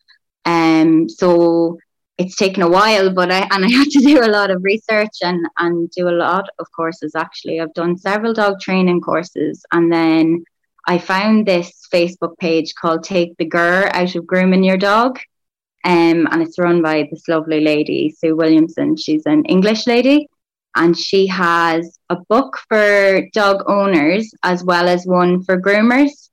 Um, 0.47 1.09
so 1.09 1.79
it's 2.17 2.37
taken 2.37 2.63
a 2.63 2.69
while, 2.69 3.13
but 3.13 3.31
I 3.31 3.47
and 3.51 3.65
I 3.65 3.71
had 3.79 3.89
to 3.91 4.01
do 4.01 4.21
a 4.23 4.31
lot 4.31 4.51
of 4.51 4.63
research 4.63 5.17
and 5.23 5.47
and 5.59 5.91
do 5.91 6.09
a 6.09 6.19
lot 6.27 6.49
of 6.59 6.67
courses. 6.73 7.13
Actually, 7.15 7.61
I've 7.61 7.75
done 7.75 7.99
several 7.99 8.33
dog 8.33 8.61
training 8.61 9.01
courses, 9.01 9.65
and 9.73 9.93
then 9.93 10.45
I 10.87 10.99
found 10.99 11.47
this 11.47 11.87
Facebook 11.93 12.39
page 12.39 12.75
called 12.75 13.05
"Take 13.05 13.37
the 13.37 13.49
Grrr 13.49 13.91
Out 13.95 14.15
of 14.15 14.27
Grooming 14.27 14.65
Your 14.65 14.77
Dog," 14.77 15.19
um, 15.85 16.29
and 16.31 16.43
it's 16.43 16.59
run 16.59 16.83
by 16.83 17.09
this 17.11 17.27
lovely 17.29 17.61
lady 17.61 18.11
Sue 18.11 18.37
Williamson. 18.37 18.97
She's 18.97 19.27
an 19.27 19.45
English 19.47 19.87
lady, 19.87 20.29
and 20.77 20.97
she 20.97 21.27
has 21.27 21.99
a 22.11 22.17
book 22.29 22.59
for 22.69 23.27
dog 23.33 23.65
owners 23.67 24.33
as 24.43 24.63
well 24.65 24.89
as 24.89 25.07
one 25.07 25.43
for 25.43 25.61
groomers. 25.61 26.31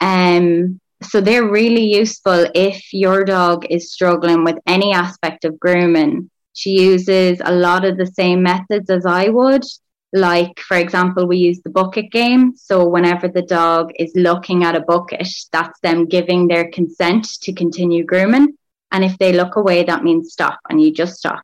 Um, 0.00 0.80
so 1.02 1.20
they're 1.20 1.48
really 1.48 1.84
useful 1.84 2.46
if 2.54 2.92
your 2.92 3.24
dog 3.24 3.66
is 3.70 3.92
struggling 3.92 4.44
with 4.44 4.58
any 4.66 4.92
aspect 4.92 5.44
of 5.44 5.58
grooming. 5.60 6.30
She 6.52 6.70
uses 6.70 7.40
a 7.44 7.52
lot 7.52 7.84
of 7.84 7.96
the 7.96 8.06
same 8.06 8.42
methods 8.42 8.88
as 8.88 9.04
I 9.04 9.28
would. 9.28 9.64
Like, 10.12 10.60
for 10.60 10.76
example, 10.76 11.26
we 11.26 11.38
use 11.38 11.60
the 11.62 11.70
bucket 11.70 12.12
game. 12.12 12.56
So, 12.56 12.86
whenever 12.86 13.26
the 13.26 13.42
dog 13.42 13.90
is 13.98 14.12
looking 14.14 14.62
at 14.62 14.76
a 14.76 14.80
bucket, 14.80 15.28
that's 15.50 15.80
them 15.80 16.06
giving 16.06 16.46
their 16.46 16.70
consent 16.70 17.26
to 17.42 17.52
continue 17.52 18.04
grooming. 18.04 18.56
And 18.92 19.04
if 19.04 19.18
they 19.18 19.32
look 19.32 19.56
away, 19.56 19.82
that 19.82 20.04
means 20.04 20.32
stop 20.32 20.60
and 20.70 20.80
you 20.80 20.92
just 20.92 21.16
stop. 21.16 21.42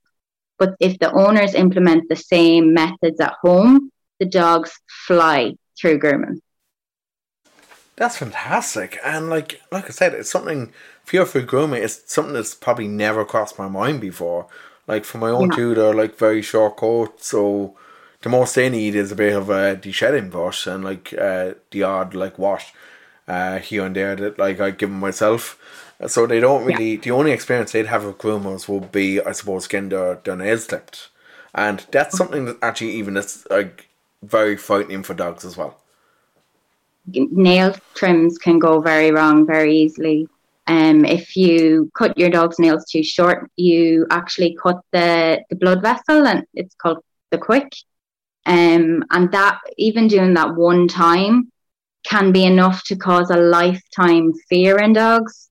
But 0.57 0.75
if 0.79 0.99
the 1.01 1.13
owners 1.13 1.55
implement 1.55 2.09
the 2.09 2.15
same 2.15 2.73
methods 2.73 3.19
at 3.19 3.35
home, 3.43 3.91
the 4.21 4.27
dogs 4.27 4.71
fly 5.07 5.55
through 5.77 5.99
grooming. 5.99 6.41
That's 8.01 8.17
fantastic, 8.17 8.99
and 9.05 9.29
like 9.29 9.61
like 9.71 9.85
I 9.85 9.91
said, 9.91 10.15
it's 10.15 10.31
something 10.31 10.73
fear 11.05 11.27
free 11.27 11.43
grooming. 11.43 11.83
It's 11.83 12.01
something 12.11 12.33
that's 12.33 12.55
probably 12.55 12.89
never 12.89 13.27
crossed 13.27 13.59
my 13.59 13.69
mind 13.69 14.01
before. 14.01 14.47
Like 14.87 15.05
for 15.05 15.19
my 15.19 15.29
own 15.29 15.51
yeah. 15.51 15.57
two, 15.57 15.75
they're 15.75 15.93
like 15.93 16.17
very 16.17 16.41
short 16.41 16.79
coats, 16.79 17.27
so 17.27 17.77
the 18.23 18.31
most 18.31 18.55
they 18.55 18.71
need 18.71 18.95
is 18.95 19.13
a 19.13 19.17
bit 19.17 19.37
of 19.37 19.51
a 19.51 19.77
de-shedding 19.77 20.31
brush 20.31 20.67
and 20.67 20.83
like 20.83 21.13
uh, 21.13 21.53
the 21.73 21.83
odd 21.83 22.15
like 22.15 22.39
wash 22.39 22.73
uh, 23.29 23.59
here 23.59 23.85
and 23.85 23.95
there 23.95 24.17
that 24.17 24.39
like 24.39 24.61
I 24.61 24.71
give 24.71 24.89
them 24.89 25.01
myself. 25.01 25.59
So 26.07 26.27
they 26.27 26.41
don't 26.41 26.65
really. 26.65 26.95
Yeah. 26.95 27.01
The 27.03 27.11
only 27.11 27.33
experience 27.33 27.73
they'd 27.73 27.85
have 27.85 28.07
with 28.07 28.17
groomers 28.17 28.67
would 28.67 28.91
be, 28.91 29.21
I 29.21 29.33
suppose, 29.33 29.69
getting 29.69 29.91
their, 29.91 30.15
their 30.25 30.37
nails 30.37 30.69
clipped, 30.69 31.11
and 31.55 31.85
that's 31.91 32.17
something 32.17 32.47
that 32.47 32.57
actually 32.63 32.93
even 32.93 33.19
is 33.19 33.47
like 33.51 33.91
very 34.23 34.57
frightening 34.57 35.03
for 35.03 35.13
dogs 35.13 35.45
as 35.45 35.59
well 35.59 35.77
nail 37.15 37.75
trims 37.95 38.39
can 38.39 38.59
go 38.59 38.81
very 38.81 39.11
wrong 39.11 39.47
very 39.47 39.77
easily. 39.77 40.29
Um, 40.67 41.05
if 41.05 41.37
you 41.37 41.91
cut 41.97 42.17
your 42.17 42.31
dog's 42.31 42.59
nails 42.59 42.85
too 42.85 43.03
short, 43.03 43.51
you 43.57 44.07
actually 44.11 44.57
cut 44.63 44.81
the, 44.93 45.43
the 45.51 45.57
blood 45.57 45.83
vessel, 45.83 46.27
and 46.27 46.47
it's 46.55 46.75
called 46.77 47.03
the 47.31 47.39
quick. 47.39 47.73
Um, 48.47 49.05
and 49.11 49.31
that 49.33 49.59
even 49.77 50.09
doing 50.09 50.35
that 50.35 50.55
one 50.55 50.89
time 50.89 51.51
can 52.05 52.33
be 52.33 52.45
enough 52.45 52.85
to 52.85 52.97
cause 52.97 53.31
a 53.31 53.37
lifetime 53.37 54.33
fear 54.49 54.79
in 54.79 54.93
dogs. 54.93 55.51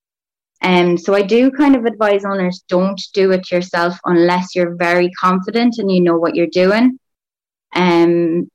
Um, 0.61 0.97
so 0.97 1.13
I 1.13 1.21
do 1.21 1.51
kind 1.51 1.75
of 1.75 1.85
advise 1.85 2.25
owners 2.25 2.63
don't 2.67 3.01
do 3.13 3.31
it 3.31 3.51
yourself 3.51 3.97
unless 4.05 4.55
you're 4.55 4.75
very 4.75 5.09
confident 5.11 5.77
and 5.77 5.91
you 5.91 6.01
know 6.01 6.17
what 6.17 6.35
you're 6.35 6.47
doing. 6.47 6.99
Um, 7.75 8.49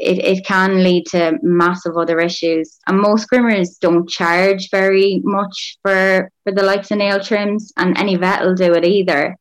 it, 0.00 0.18
it 0.38 0.46
can 0.46 0.82
lead 0.82 1.04
to 1.06 1.38
massive 1.42 1.96
other 1.96 2.18
issues. 2.20 2.78
And 2.86 2.98
most 2.98 3.28
groomers 3.30 3.78
don't 3.78 4.08
charge 4.08 4.70
very 4.70 5.20
much 5.22 5.76
for, 5.82 6.30
for 6.42 6.52
the 6.52 6.62
likes 6.62 6.90
of 6.90 6.98
nail 6.98 7.20
trims, 7.20 7.72
and 7.76 7.96
any 7.98 8.16
vet 8.16 8.42
will 8.42 8.54
do 8.54 8.72
it 8.72 8.84
either. 8.84 9.36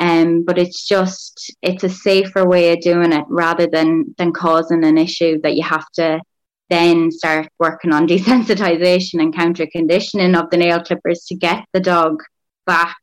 Um, 0.00 0.44
but 0.44 0.58
it's 0.58 0.86
just 0.86 1.54
it's 1.62 1.84
a 1.84 1.88
safer 1.88 2.44
way 2.44 2.72
of 2.72 2.80
doing 2.80 3.12
it 3.12 3.24
rather 3.28 3.68
than 3.68 4.14
than 4.18 4.32
causing 4.32 4.84
an 4.84 4.98
issue 4.98 5.40
that 5.42 5.54
you 5.54 5.62
have 5.62 5.88
to 5.94 6.20
then 6.68 7.12
start 7.12 7.48
working 7.60 7.92
on 7.92 8.08
desensitization 8.08 9.20
and 9.20 9.34
counter 9.34 9.68
conditioning 9.70 10.34
of 10.34 10.50
the 10.50 10.56
nail 10.56 10.82
clippers 10.82 11.24
to 11.26 11.36
get 11.36 11.64
the 11.72 11.80
dog 11.80 12.22
back 12.66 12.96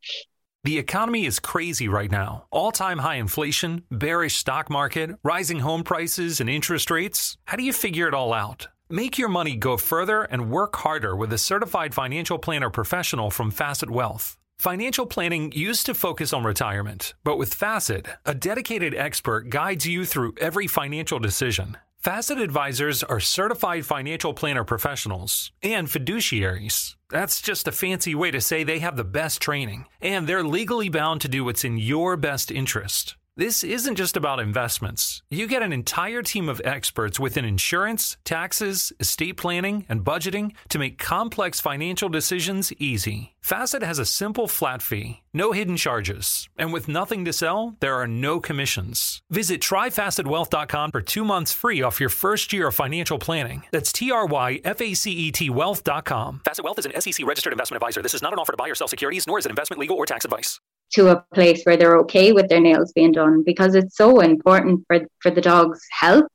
the 0.64 0.78
economy 0.78 1.26
is 1.26 1.40
crazy 1.40 1.88
right 1.88 2.10
now. 2.10 2.46
All 2.50 2.70
time 2.72 2.98
high 2.98 3.16
inflation, 3.16 3.82
bearish 3.90 4.36
stock 4.36 4.70
market, 4.70 5.10
rising 5.24 5.58
home 5.58 5.82
prices, 5.82 6.40
and 6.40 6.48
interest 6.48 6.90
rates. 6.90 7.36
How 7.46 7.56
do 7.56 7.64
you 7.64 7.72
figure 7.72 8.08
it 8.08 8.14
all 8.14 8.32
out? 8.32 8.68
Make 8.88 9.18
your 9.18 9.28
money 9.28 9.56
go 9.56 9.76
further 9.76 10.22
and 10.22 10.50
work 10.50 10.76
harder 10.76 11.16
with 11.16 11.32
a 11.32 11.38
certified 11.38 11.94
financial 11.94 12.38
planner 12.38 12.70
professional 12.70 13.30
from 13.30 13.50
Facet 13.50 13.90
Wealth. 13.90 14.38
Financial 14.58 15.06
planning 15.06 15.50
used 15.52 15.86
to 15.86 15.94
focus 15.94 16.32
on 16.32 16.44
retirement, 16.44 17.14
but 17.24 17.36
with 17.36 17.52
Facet, 17.52 18.06
a 18.24 18.34
dedicated 18.34 18.94
expert 18.94 19.50
guides 19.50 19.86
you 19.86 20.04
through 20.04 20.34
every 20.38 20.68
financial 20.68 21.18
decision 21.18 21.76
Facet 22.02 22.40
advisors 22.40 23.04
are 23.04 23.20
certified 23.20 23.86
financial 23.86 24.34
planner 24.34 24.64
professionals 24.64 25.52
and 25.62 25.86
fiduciaries. 25.86 26.96
That's 27.10 27.40
just 27.40 27.68
a 27.68 27.70
fancy 27.70 28.12
way 28.12 28.32
to 28.32 28.40
say 28.40 28.64
they 28.64 28.80
have 28.80 28.96
the 28.96 29.04
best 29.04 29.40
training, 29.40 29.86
and 30.00 30.26
they're 30.26 30.42
legally 30.42 30.88
bound 30.88 31.20
to 31.20 31.28
do 31.28 31.44
what's 31.44 31.62
in 31.62 31.78
your 31.78 32.16
best 32.16 32.50
interest. 32.50 33.14
This 33.34 33.64
isn't 33.64 33.96
just 33.96 34.18
about 34.18 34.40
investments. 34.40 35.22
You 35.30 35.46
get 35.46 35.62
an 35.62 35.72
entire 35.72 36.20
team 36.20 36.50
of 36.50 36.60
experts 36.66 37.18
within 37.18 37.46
insurance, 37.46 38.18
taxes, 38.24 38.92
estate 39.00 39.38
planning, 39.38 39.86
and 39.88 40.04
budgeting 40.04 40.52
to 40.68 40.78
make 40.78 40.98
complex 40.98 41.58
financial 41.58 42.10
decisions 42.10 42.74
easy. 42.74 43.32
Facet 43.40 43.82
has 43.82 43.98
a 43.98 44.04
simple 44.04 44.46
flat 44.46 44.82
fee, 44.82 45.22
no 45.32 45.52
hidden 45.52 45.78
charges, 45.78 46.46
and 46.58 46.74
with 46.74 46.88
nothing 46.88 47.24
to 47.24 47.32
sell, 47.32 47.74
there 47.80 47.98
are 47.98 48.06
no 48.06 48.38
commissions. 48.38 49.22
Visit 49.30 49.62
tryfacetwealth.com 49.62 50.90
for 50.90 51.00
two 51.00 51.24
months 51.24 51.54
free 51.54 51.80
off 51.80 52.00
your 52.00 52.10
first 52.10 52.52
year 52.52 52.66
of 52.66 52.74
financial 52.74 53.18
planning. 53.18 53.62
That's 53.72 53.94
T 53.94 54.12
R 54.12 54.26
Y 54.26 54.60
F 54.62 54.82
A 54.82 54.92
C 54.92 55.10
E 55.10 55.32
T 55.32 55.48
wealth.com. 55.48 56.42
Facet 56.44 56.64
Wealth 56.66 56.80
is 56.80 56.84
an 56.84 57.00
SEC 57.00 57.26
registered 57.26 57.54
investment 57.54 57.82
advisor. 57.82 58.02
This 58.02 58.12
is 58.12 58.20
not 58.20 58.34
an 58.34 58.38
offer 58.38 58.52
to 58.52 58.58
buy 58.58 58.68
or 58.68 58.74
sell 58.74 58.88
securities, 58.88 59.26
nor 59.26 59.38
is 59.38 59.46
it 59.46 59.50
investment, 59.50 59.80
legal, 59.80 59.96
or 59.96 60.04
tax 60.04 60.26
advice 60.26 60.60
to 60.92 61.08
a 61.08 61.24
place 61.34 61.62
where 61.64 61.76
they're 61.76 61.98
okay 61.98 62.32
with 62.32 62.48
their 62.48 62.60
nails 62.60 62.92
being 62.92 63.12
done 63.12 63.42
because 63.44 63.74
it's 63.74 63.96
so 63.96 64.20
important 64.20 64.84
for 64.86 65.00
for 65.20 65.30
the 65.30 65.40
dog's 65.40 65.80
health 65.90 66.32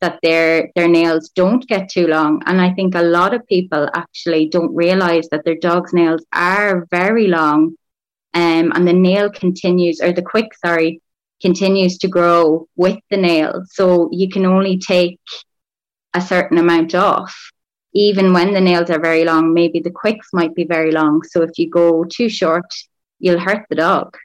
that 0.00 0.18
their 0.22 0.70
their 0.76 0.88
nails 0.88 1.30
don't 1.34 1.66
get 1.66 1.88
too 1.88 2.06
long. 2.06 2.42
And 2.46 2.60
i 2.60 2.72
think 2.74 2.94
a 2.94 3.02
lot 3.02 3.34
of 3.34 3.46
people 3.46 3.88
actually 3.94 4.48
don't 4.48 4.74
realize 4.74 5.28
that 5.30 5.44
their 5.44 5.60
dog's 5.68 5.92
nails 5.92 6.24
are 6.32 6.86
very 6.90 7.26
long 7.26 7.76
um, 8.34 8.72
and 8.74 8.86
the 8.86 8.92
nail 8.92 9.30
continues 9.30 10.00
or 10.00 10.12
the 10.12 10.22
quick 10.22 10.48
sorry 10.54 11.00
continues 11.40 11.98
to 11.98 12.08
grow 12.08 12.66
with 12.76 12.98
the 13.10 13.16
nail. 13.16 13.62
So 13.70 14.08
you 14.12 14.28
can 14.28 14.46
only 14.46 14.78
take 14.78 15.20
a 16.14 16.20
certain 16.20 16.58
amount 16.58 16.94
off. 16.94 17.34
Even 17.92 18.32
when 18.32 18.52
the 18.52 18.60
nails 18.60 18.90
are 18.90 19.00
very 19.00 19.24
long 19.24 19.54
maybe 19.54 19.80
the 19.80 19.90
quicks 19.90 20.28
might 20.32 20.54
be 20.54 20.64
very 20.64 20.92
long. 20.92 21.22
So 21.22 21.42
if 21.42 21.50
you 21.58 21.70
go 21.70 22.04
too 22.04 22.28
short 22.28 22.66
you'll 23.24 23.40
hurt 23.40 23.64
the 23.70 23.76
dog. 23.76 24.16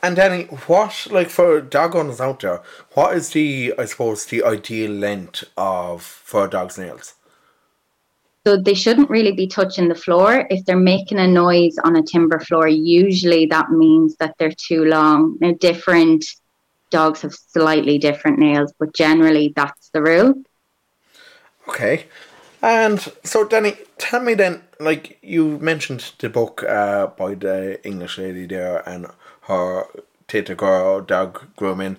And 0.00 0.16
Dani, 0.16 0.48
what 0.68 1.08
like 1.10 1.28
for 1.28 1.60
dog 1.60 1.96
owners 1.96 2.20
out 2.20 2.40
there, 2.40 2.62
what 2.94 3.16
is 3.16 3.30
the 3.30 3.74
I 3.76 3.84
suppose 3.84 4.26
the 4.26 4.44
ideal 4.44 4.92
length 4.92 5.44
of 5.56 6.02
for 6.02 6.44
a 6.44 6.50
dog's 6.50 6.78
nails? 6.78 7.14
So 8.46 8.56
they 8.56 8.74
shouldn't 8.74 9.10
really 9.10 9.32
be 9.32 9.48
touching 9.48 9.88
the 9.88 9.96
floor. 9.96 10.46
If 10.48 10.64
they're 10.64 10.76
making 10.76 11.18
a 11.18 11.26
noise 11.26 11.76
on 11.84 11.96
a 11.96 12.02
timber 12.02 12.38
floor, 12.38 12.68
usually 12.68 13.46
that 13.46 13.72
means 13.72 14.14
that 14.20 14.36
they're 14.38 14.52
too 14.68 14.84
long. 14.84 15.36
Now 15.40 15.52
different 15.58 16.24
dogs 16.90 17.22
have 17.22 17.34
slightly 17.34 17.98
different 17.98 18.38
nails, 18.38 18.72
but 18.78 18.94
generally 18.94 19.52
that's 19.56 19.90
the 19.90 20.00
rule. 20.00 20.34
Okay. 21.68 22.06
And 22.62 23.00
so, 23.22 23.46
Dani, 23.46 23.78
tell 23.98 24.20
me 24.20 24.34
then, 24.34 24.62
like 24.80 25.18
you 25.22 25.58
mentioned 25.58 26.12
the 26.18 26.28
book 26.28 26.62
uh, 26.64 27.08
by 27.08 27.34
the 27.34 27.84
English 27.86 28.18
lady 28.18 28.46
there 28.46 28.88
and 28.88 29.06
her 29.42 29.84
Tita 30.26 30.54
Girl 30.54 31.00
dog 31.00 31.46
grooming. 31.56 31.98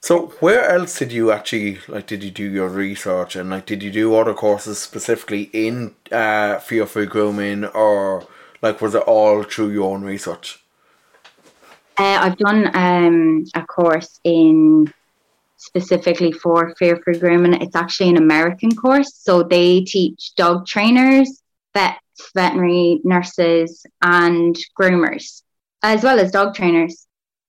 So, 0.00 0.28
where 0.40 0.68
else 0.68 0.98
did 0.98 1.12
you 1.12 1.32
actually 1.32 1.78
like? 1.88 2.06
Did 2.06 2.22
you 2.22 2.30
do 2.30 2.44
your 2.44 2.68
research 2.68 3.36
and 3.36 3.50
like? 3.50 3.66
Did 3.66 3.82
you 3.82 3.90
do 3.90 4.14
other 4.14 4.34
courses 4.34 4.78
specifically 4.78 5.50
in 5.52 5.94
uh, 6.12 6.58
fear 6.58 6.86
free 6.86 7.06
grooming, 7.06 7.64
or 7.64 8.26
like 8.62 8.80
was 8.80 8.94
it 8.94 9.02
all 9.02 9.42
through 9.42 9.70
your 9.70 9.92
own 9.94 10.02
research? 10.02 10.62
Uh, 11.98 12.18
I've 12.20 12.36
done 12.36 12.70
um, 12.74 13.44
a 13.54 13.62
course 13.62 14.20
in 14.22 14.92
specifically 15.56 16.32
for 16.32 16.74
fear 16.78 17.00
free 17.04 17.18
grooming. 17.18 17.60
It's 17.60 17.76
actually 17.76 18.10
an 18.10 18.16
American 18.16 18.74
course. 18.74 19.12
So 19.14 19.42
they 19.42 19.80
teach 19.82 20.34
dog 20.36 20.66
trainers, 20.66 21.42
vets, 21.74 21.98
veterinary 22.34 23.00
nurses, 23.04 23.84
and 24.02 24.56
groomers, 24.78 25.42
as 25.82 26.02
well 26.02 26.18
as 26.18 26.30
dog 26.30 26.54
trainers. 26.54 27.06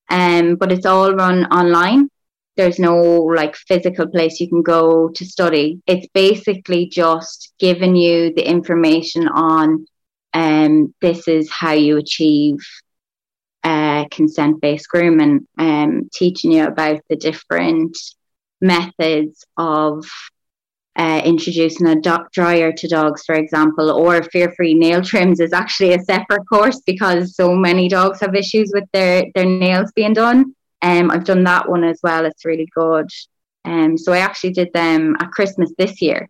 Um, 0.09 0.55
but 0.55 0.71
it's 0.71 0.85
all 0.85 1.13
run 1.13 1.45
online. 1.45 2.09
There's 2.55 2.79
no 2.79 2.95
like 2.95 3.55
physical 3.55 4.07
place 4.07 4.39
you 4.39 4.49
can 4.49 4.63
go 4.63 5.09
to 5.09 5.25
study. 5.25 5.81
It's 5.85 6.07
basically 6.13 6.87
just 6.87 7.53
giving 7.59 7.95
you 7.95 8.33
the 8.33 8.49
information 8.49 9.27
on 9.27 9.85
um, 10.33 10.93
this 11.01 11.27
is 11.27 11.51
how 11.51 11.73
you 11.73 11.97
achieve 11.97 12.57
consent 14.12 14.62
based 14.62 14.88
grooming, 14.89 15.47
um, 15.57 16.09
teaching 16.13 16.51
you 16.51 16.65
about 16.65 17.01
the 17.09 17.15
different 17.15 17.97
methods 18.62 19.45
of 19.57 20.05
uh, 20.97 21.21
introducing 21.24 21.88
a 21.88 22.01
dog 22.01 22.31
dryer 22.31 22.71
to 22.71 22.88
dogs, 22.88 23.24
for 23.24 23.36
example, 23.36 23.91
or 23.91 24.24
fear 24.24 24.51
free 24.55 24.74
nail 24.74 25.01
trims 25.01 25.39
is 25.39 25.53
actually 25.53 25.93
a 25.93 26.01
separate 26.01 26.43
course 26.50 26.81
because 26.86 27.36
so 27.36 27.55
many 27.55 27.88
dogs 27.88 28.19
have 28.19 28.33
issues 28.33 28.71
with 28.74 28.86
their, 28.93 29.25
their 29.36 29.45
nails 29.45 29.91
being 29.95 30.13
done. 30.13 30.55
Um, 30.81 31.12
I've 31.12 31.24
done 31.24 31.43
that 31.43 31.69
one 31.69 31.83
as 31.83 32.00
well. 32.01 32.25
It's 32.25 32.45
really 32.45 32.67
good. 32.75 33.09
Um, 33.63 33.97
so 33.97 34.12
I 34.12 34.19
actually 34.19 34.53
did 34.53 34.74
them 34.74 35.15
at 35.19 35.31
Christmas 35.31 35.71
this 35.77 36.01
year. 36.01 36.29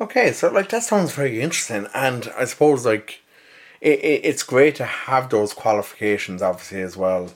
Okay, 0.00 0.32
so 0.32 0.52
like 0.52 0.68
that 0.68 0.82
sounds 0.82 1.12
very 1.12 1.40
interesting, 1.40 1.86
and 1.94 2.30
I 2.36 2.44
suppose 2.44 2.84
like 2.84 3.22
it, 3.86 4.00
it, 4.04 4.20
it's 4.24 4.42
great 4.42 4.74
to 4.74 4.84
have 4.84 5.30
those 5.30 5.52
qualifications 5.54 6.42
obviously 6.42 6.82
as 6.82 6.96
well. 6.96 7.32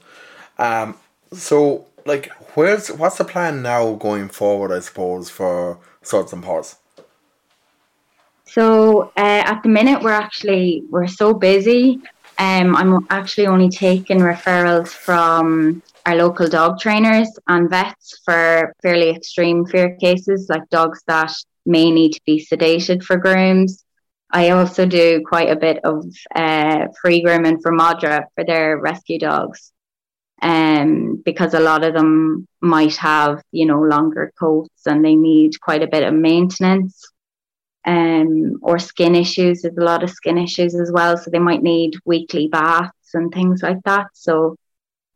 Um, 0.59 0.97
so 1.33 1.87
like 2.04 2.30
where's 2.54 2.88
what's 2.88 3.19
the 3.19 3.25
plan 3.25 3.62
now 3.62 3.95
going 3.95 4.28
forward? 4.28 4.73
I 4.73 4.80
suppose 4.80 5.30
for 5.30 5.78
Suds 6.02 6.33
and 6.33 6.42
Paws. 6.42 6.76
So 8.47 9.12
uh, 9.16 9.42
at 9.52 9.62
the 9.62 9.69
minute 9.69 10.02
we're 10.02 10.21
actually 10.26 10.83
we're 10.90 11.07
so 11.07 11.33
busy. 11.33 12.00
Um, 12.38 12.75
I'm 12.75 13.07
actually 13.11 13.47
only 13.47 13.69
taking 13.69 14.19
referrals 14.19 14.88
from 14.88 15.83
our 16.07 16.16
local 16.16 16.49
dog 16.49 16.80
trainers 16.80 17.28
and 17.47 17.69
vets 17.71 18.19
for 18.25 18.75
fairly 18.83 19.11
extreme 19.11 19.66
fear 19.66 19.95
cases, 19.97 20.49
like 20.49 20.69
dogs 20.71 21.02
that 21.07 21.33
may 21.66 21.90
need 21.90 22.12
to 22.14 22.21
be 22.25 22.45
sedated 22.45 23.04
for 23.04 23.19
grooms. 23.19 23.85
I 24.32 24.50
also 24.50 24.87
do 24.87 25.22
quite 25.26 25.50
a 25.50 25.56
bit 25.56 25.80
of 25.84 26.04
uh, 26.34 26.87
free 27.00 27.22
grooming 27.22 27.60
for 27.60 27.72
Madra 27.72 28.25
for 28.34 28.44
their 28.44 28.78
rescue 28.78 29.18
dogs, 29.18 29.72
um, 30.40 31.22
because 31.25 31.54
a 31.54 31.60
lot 31.60 31.84
of 31.84 31.94
them 31.94 32.46
might 32.60 32.96
have 32.96 33.42
you 33.50 33.66
know 33.66 33.80
longer 33.80 34.32
coats 34.38 34.87
and 34.87 35.04
they 35.04 35.16
need 35.16 35.60
quite 35.60 35.82
a 35.82 35.88
bit 35.88 36.04
of 36.04 36.14
maintenance, 36.14 37.04
um, 37.84 38.58
or 38.62 38.78
skin 38.78 39.14
issues. 39.14 39.62
There's 39.62 39.76
a 39.76 39.84
lot 39.84 40.02
of 40.02 40.10
skin 40.10 40.38
issues 40.38 40.75
as 40.75 40.92
well, 40.92 41.16
so 41.16 41.30
they 41.30 41.38
might 41.38 41.62
need 41.62 41.94
weekly 42.04 42.49
baths 42.49 43.14
and 43.14 43.32
things 43.32 43.62
like 43.62 43.82
that. 43.84 44.06
So 44.14 44.56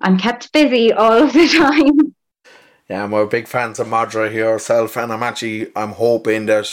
I'm 0.00 0.18
kept 0.18 0.52
busy 0.52 0.92
all 0.92 1.22
of 1.22 1.32
the 1.32 1.48
time. 1.56 2.14
Yeah, 2.88 3.06
we're 3.08 3.26
big 3.26 3.48
fans 3.48 3.78
of 3.78 3.86
Madra 3.86 4.30
here 4.30 4.58
and 4.58 5.12
I'm 5.12 5.22
actually 5.22 5.70
I'm 5.74 5.92
hoping 5.92 6.46
that 6.46 6.68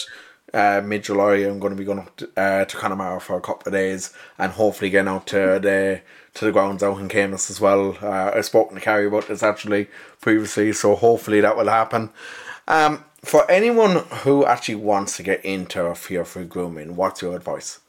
uh, 0.53 0.81
mid 0.83 1.03
July. 1.03 1.35
I'm 1.37 1.59
going 1.59 1.71
to 1.71 1.77
be 1.77 1.85
going 1.85 2.07
to, 2.17 2.29
uh, 2.37 2.65
to 2.65 2.77
Connemara 2.77 3.19
for 3.19 3.37
a 3.37 3.41
couple 3.41 3.67
of 3.67 3.73
days 3.73 4.13
and 4.37 4.51
hopefully 4.51 4.89
getting 4.89 5.07
out 5.07 5.27
to 5.27 5.59
the 5.61 6.01
to 6.33 6.45
the 6.45 6.51
grounds 6.51 6.81
out 6.81 6.99
in 6.99 7.09
Camus 7.09 7.49
as 7.49 7.59
well. 7.59 7.97
Uh, 8.01 8.31
I've 8.35 8.45
spoken 8.45 8.75
to 8.75 8.81
Carrie 8.81 9.07
about 9.07 9.27
this 9.27 9.43
actually 9.43 9.87
previously, 10.21 10.71
so 10.73 10.95
hopefully 10.95 11.41
that 11.41 11.57
will 11.57 11.67
happen. 11.67 12.09
Um, 12.67 13.03
for 13.21 13.49
anyone 13.51 14.05
who 14.23 14.45
actually 14.45 14.75
wants 14.75 15.17
to 15.17 15.23
get 15.23 15.43
into 15.43 15.93
fear 15.93 16.23
free 16.25 16.45
grooming, 16.45 16.95
what's 16.95 17.21
your 17.21 17.35
advice? 17.35 17.79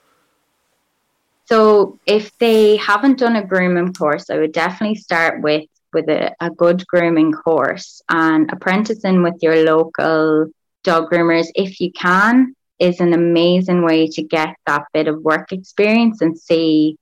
So, 1.45 1.99
if 2.07 2.37
they 2.39 2.77
haven't 2.77 3.19
done 3.19 3.37
a 3.37 3.45
grooming 3.45 3.93
course, 3.93 4.31
I 4.31 4.39
would 4.39 4.53
definitely 4.53 4.97
start 4.97 5.41
with 5.43 5.67
with 5.93 6.09
a, 6.09 6.35
a 6.41 6.51
good 6.51 6.87
grooming 6.87 7.33
course 7.33 8.01
and 8.09 8.51
apprenticing 8.51 9.23
with 9.23 9.35
your 9.43 9.63
local 9.63 10.47
dog 10.83 11.11
groomers, 11.11 11.49
if 11.55 11.81
you 11.81 11.93
can, 11.93 12.55
is 12.83 12.99
an 12.99 13.13
amazing 13.13 13.85
way 13.85 14.09
to 14.09 14.23
get 14.25 14.57
that 14.67 14.83
bit 14.93 15.07
of 15.07 15.23
work 15.23 15.53
experience 15.53 16.21
and 16.21 16.37
see 16.37 16.99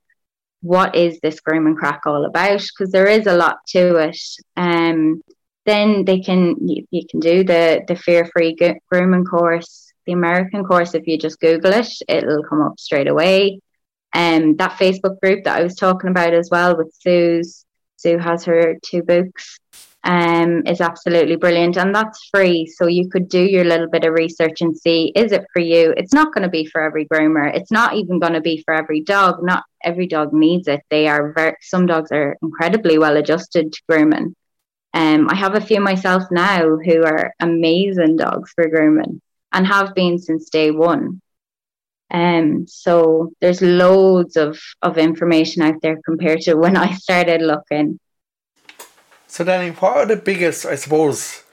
what 0.61 0.95
is 0.95 1.19
this 1.21 1.41
grooming 1.41 1.75
crack 1.75 2.03
all 2.05 2.27
about 2.27 2.61
because 2.61 2.93
there 2.93 3.07
is 3.07 3.27
a 3.27 3.35
lot 3.35 3.57
to 3.69 3.97
it. 3.97 4.21
Um, 4.59 5.23
then 5.65 6.05
they 6.05 6.21
can 6.21 6.57
you, 6.69 7.07
can 7.11 7.21
do 7.21 7.45
the 7.45 7.83
the 7.89 7.97
fear 7.97 8.27
free 8.27 8.55
grooming 8.91 9.25
course, 9.25 9.91
the 10.05 10.13
American 10.13 10.65
course. 10.65 10.95
If 10.95 11.07
you 11.07 11.17
just 11.17 11.41
Google 11.41 11.73
it, 11.73 11.91
it'll 12.09 12.45
come 12.45 12.61
up 12.61 12.79
straight 12.79 13.09
away. 13.09 13.61
Um, 14.13 14.57
that 14.57 14.73
Facebook 14.73 15.19
group 15.21 15.45
that 15.45 15.59
I 15.59 15.63
was 15.63 15.77
talking 15.77 16.11
about 16.11 16.35
as 16.35 16.51
well 16.51 16.77
with 16.77 16.95
Sue's. 17.01 17.65
Sue 17.97 18.19
has 18.19 18.45
her 18.45 18.77
two 18.83 19.03
books 19.03 19.59
um, 20.05 20.67
is 20.67 20.81
absolutely 20.81 21.37
brilliant 21.37 21.77
and 21.77 21.95
that's 21.95 22.29
free. 22.33 22.67
So 22.67 22.87
you 22.87 23.09
could 23.09 23.29
do 23.29 23.43
your 23.43 23.65
little 23.65 23.89
bit 23.89 24.05
of 24.05 24.15
research 24.15 24.61
and 24.61 24.77
see 24.77 25.13
is 25.15 25.33
it 25.33 25.45
for 25.53 25.61
you? 25.61 25.93
It's 25.97 26.15
not 26.15 26.33
going 26.33 26.43
to 26.43 26.49
be 26.49 26.67
for 26.67 26.83
every 26.83 27.07
groomer. 27.07 27.55
It's 27.55 27.71
not 27.71 27.95
even 27.95 28.19
going 28.19 28.33
to 28.33 28.41
be 28.41 28.63
for 28.65 28.75
every 28.75 29.03
dog. 29.03 29.43
Not 29.43 29.65
every 29.85 30.07
dog 30.07 30.33
needs 30.33 30.69
it. 30.69 30.81
They 30.91 31.07
are 31.09 31.33
very, 31.33 31.57
some 31.61 31.87
dogs 31.87 32.13
are 32.13 32.37
incredibly 32.43 32.99
well 32.99 33.17
adjusted 33.17 33.73
to 33.73 33.83
grooming. 33.89 34.35
Um, 34.93 35.29
I 35.29 35.35
have 35.35 35.55
a 35.55 35.61
few 35.61 35.81
myself 35.81 36.25
now 36.31 36.77
who 36.77 37.05
are 37.05 37.33
amazing 37.39 38.17
dogs 38.17 38.51
for 38.53 38.69
grooming 38.69 39.21
and 39.53 39.67
have 39.67 39.95
been 39.95 40.19
since 40.19 40.49
day 40.51 40.71
one. 40.71 41.21
Um, 42.13 42.67
so 42.67 43.33
there's 43.41 43.63
loads 43.63 44.37
of, 44.37 44.59
of 44.83 44.99
information 44.99 45.63
out 45.63 45.81
there 45.81 46.01
compared 46.05 46.41
to 46.43 46.55
when 46.55 46.77
I 46.77 46.95
started 46.95 47.43
looking. 47.43 48.01
So, 49.31 49.45
Dani, 49.45 49.81
what 49.81 49.97
are 49.97 50.07
the 50.07 50.17
biggest, 50.17 50.67
I 50.67 50.75
suppose, 50.75 51.45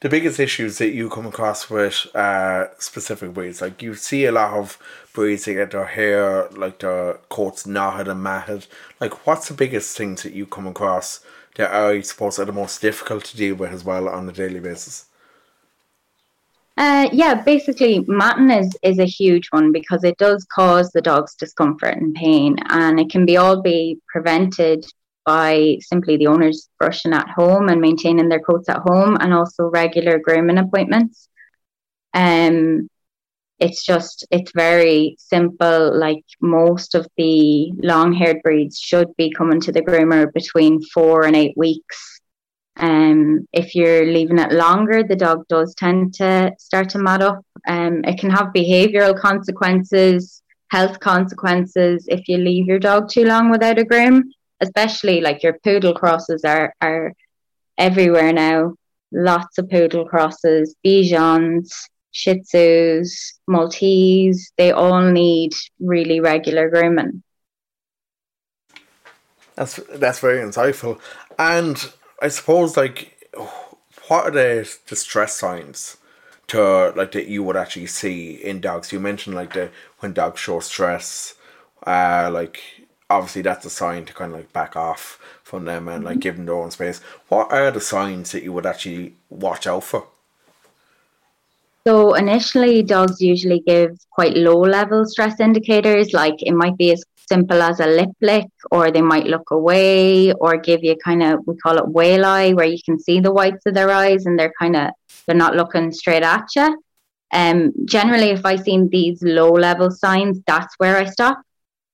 the 0.00 0.08
biggest 0.08 0.40
issues 0.40 0.78
that 0.78 0.94
you 0.94 1.10
come 1.10 1.26
across 1.26 1.68
with 1.68 2.06
uh, 2.16 2.68
specific 2.78 3.34
breeds? 3.34 3.60
Like, 3.60 3.82
you 3.82 3.94
see 3.96 4.24
a 4.24 4.32
lot 4.32 4.54
of 4.54 4.78
breeds 5.12 5.44
that 5.44 5.52
get 5.52 5.72
their 5.72 5.84
hair, 5.84 6.48
like 6.52 6.78
their 6.78 7.18
coats 7.28 7.66
knotted 7.66 8.08
and 8.08 8.22
matted. 8.22 8.66
Like, 8.98 9.26
what's 9.26 9.48
the 9.48 9.52
biggest 9.52 9.94
things 9.94 10.22
that 10.22 10.32
you 10.32 10.46
come 10.46 10.66
across 10.66 11.20
that 11.56 11.70
are, 11.70 11.90
I 11.90 12.00
suppose, 12.00 12.38
are 12.38 12.46
the 12.46 12.52
most 12.52 12.80
difficult 12.80 13.26
to 13.26 13.36
deal 13.36 13.56
with 13.56 13.72
as 13.72 13.84
well 13.84 14.08
on 14.08 14.26
a 14.26 14.32
daily 14.32 14.60
basis? 14.60 15.04
Uh, 16.78 17.10
yeah, 17.12 17.34
basically, 17.34 18.02
matting 18.08 18.48
is, 18.48 18.74
is 18.82 18.98
a 18.98 19.04
huge 19.04 19.48
one 19.50 19.70
because 19.70 20.02
it 20.02 20.16
does 20.16 20.46
cause 20.46 20.90
the 20.92 21.02
dog's 21.02 21.34
discomfort 21.34 21.98
and 21.98 22.14
pain, 22.14 22.56
and 22.70 22.98
it 22.98 23.10
can 23.10 23.26
be 23.26 23.36
all 23.36 23.60
be 23.60 23.98
prevented 24.08 24.86
by 25.24 25.78
simply 25.80 26.16
the 26.16 26.26
owners 26.26 26.68
brushing 26.78 27.12
at 27.12 27.28
home 27.28 27.68
and 27.68 27.80
maintaining 27.80 28.28
their 28.28 28.40
coats 28.40 28.68
at 28.68 28.80
home 28.86 29.16
and 29.20 29.32
also 29.32 29.64
regular 29.64 30.18
grooming 30.18 30.58
appointments. 30.58 31.28
Um, 32.14 32.88
it's 33.58 33.84
just, 33.84 34.26
it's 34.30 34.50
very 34.54 35.16
simple. 35.18 35.96
Like 35.96 36.24
most 36.40 36.94
of 36.94 37.06
the 37.16 37.72
long 37.82 38.12
haired 38.12 38.42
breeds 38.42 38.78
should 38.78 39.14
be 39.16 39.30
coming 39.30 39.60
to 39.60 39.72
the 39.72 39.82
groomer 39.82 40.32
between 40.32 40.82
four 40.92 41.24
and 41.24 41.36
eight 41.36 41.56
weeks. 41.56 42.20
Um, 42.76 43.46
if 43.52 43.74
you're 43.74 44.06
leaving 44.06 44.38
it 44.38 44.50
longer, 44.50 45.04
the 45.04 45.14
dog 45.14 45.46
does 45.48 45.74
tend 45.76 46.14
to 46.14 46.52
start 46.58 46.88
to 46.90 46.98
mat 46.98 47.22
up. 47.22 47.44
Um, 47.68 48.02
it 48.04 48.18
can 48.18 48.30
have 48.30 48.46
behavioral 48.56 49.16
consequences, 49.16 50.42
health 50.70 50.98
consequences 50.98 52.06
if 52.08 52.26
you 52.28 52.38
leave 52.38 52.66
your 52.66 52.78
dog 52.78 53.08
too 53.08 53.24
long 53.24 53.50
without 53.50 53.78
a 53.78 53.84
groom 53.84 54.32
especially 54.62 55.20
like 55.20 55.42
your 55.42 55.58
poodle 55.64 55.94
crosses 55.94 56.44
are 56.44 56.72
are 56.80 57.12
everywhere 57.76 58.32
now. 58.32 58.74
Lots 59.12 59.58
of 59.58 59.68
poodle 59.68 60.06
crosses, 60.06 60.74
Bichons, 60.84 61.68
Shih 62.12 62.40
Tzus, 62.40 63.10
Maltese. 63.46 64.50
They 64.56 64.70
all 64.70 65.02
need 65.02 65.52
really 65.80 66.20
regular 66.20 66.70
grooming. 66.70 67.22
That's 69.54 69.78
that's 69.94 70.20
very 70.20 70.38
insightful, 70.38 70.98
and 71.38 71.92
I 72.22 72.28
suppose 72.28 72.76
like, 72.76 73.28
what 74.08 74.24
are 74.24 74.30
the 74.30 74.96
stress 74.96 75.36
signs? 75.36 75.98
to 76.48 76.92
like 76.96 77.12
that 77.12 77.28
you 77.28 77.42
would 77.42 77.56
actually 77.56 77.86
see 77.86 78.32
in 78.32 78.60
dogs. 78.60 78.92
You 78.92 79.00
mentioned 79.00 79.34
like 79.34 79.54
the 79.54 79.70
when 80.00 80.12
dogs 80.12 80.40
show 80.40 80.60
stress, 80.60 81.34
uh, 81.86 82.28
like 82.32 82.60
obviously 83.12 83.42
that's 83.42 83.64
a 83.64 83.70
sign 83.70 84.04
to 84.06 84.14
kind 84.14 84.32
of 84.32 84.38
like 84.38 84.52
back 84.52 84.76
off 84.76 85.18
from 85.42 85.64
them 85.64 85.88
and 85.88 86.04
like 86.04 86.14
mm-hmm. 86.14 86.20
give 86.20 86.36
them 86.36 86.46
their 86.46 86.54
own 86.54 86.70
space. 86.70 87.00
What 87.28 87.52
are 87.52 87.70
the 87.70 87.80
signs 87.80 88.32
that 88.32 88.42
you 88.42 88.52
would 88.52 88.66
actually 88.66 89.14
watch 89.30 89.66
out 89.66 89.84
for? 89.84 90.06
So 91.86 92.14
initially, 92.14 92.82
dogs 92.82 93.20
usually 93.20 93.60
give 93.60 93.98
quite 94.10 94.36
low 94.36 94.60
level 94.60 95.04
stress 95.04 95.40
indicators. 95.40 96.12
Like 96.12 96.36
it 96.38 96.52
might 96.52 96.76
be 96.76 96.92
as 96.92 97.04
simple 97.28 97.60
as 97.60 97.80
a 97.80 97.86
lip 97.86 98.10
lick, 98.20 98.46
or 98.70 98.90
they 98.90 99.02
might 99.02 99.26
look 99.26 99.50
away, 99.50 100.32
or 100.32 100.56
give 100.56 100.84
you 100.84 100.96
kind 100.96 101.22
of 101.22 101.40
we 101.46 101.56
call 101.56 101.78
it 101.78 101.88
whale 101.88 102.24
eye, 102.24 102.52
where 102.52 102.66
you 102.66 102.78
can 102.84 102.98
see 102.98 103.20
the 103.20 103.32
whites 103.32 103.66
of 103.66 103.74
their 103.74 103.90
eyes 103.90 104.26
and 104.26 104.38
they're 104.38 104.54
kind 104.58 104.76
of 104.76 104.90
they're 105.26 105.44
not 105.44 105.56
looking 105.56 105.90
straight 105.92 106.22
at 106.22 106.46
you. 106.54 106.82
Um, 107.32 107.72
generally, 107.84 108.30
if 108.30 108.44
I 108.46 108.56
see 108.56 108.86
these 108.88 109.22
low 109.22 109.50
level 109.50 109.90
signs, 109.90 110.40
that's 110.46 110.74
where 110.78 110.98
I 110.98 111.06
stop. 111.06 111.42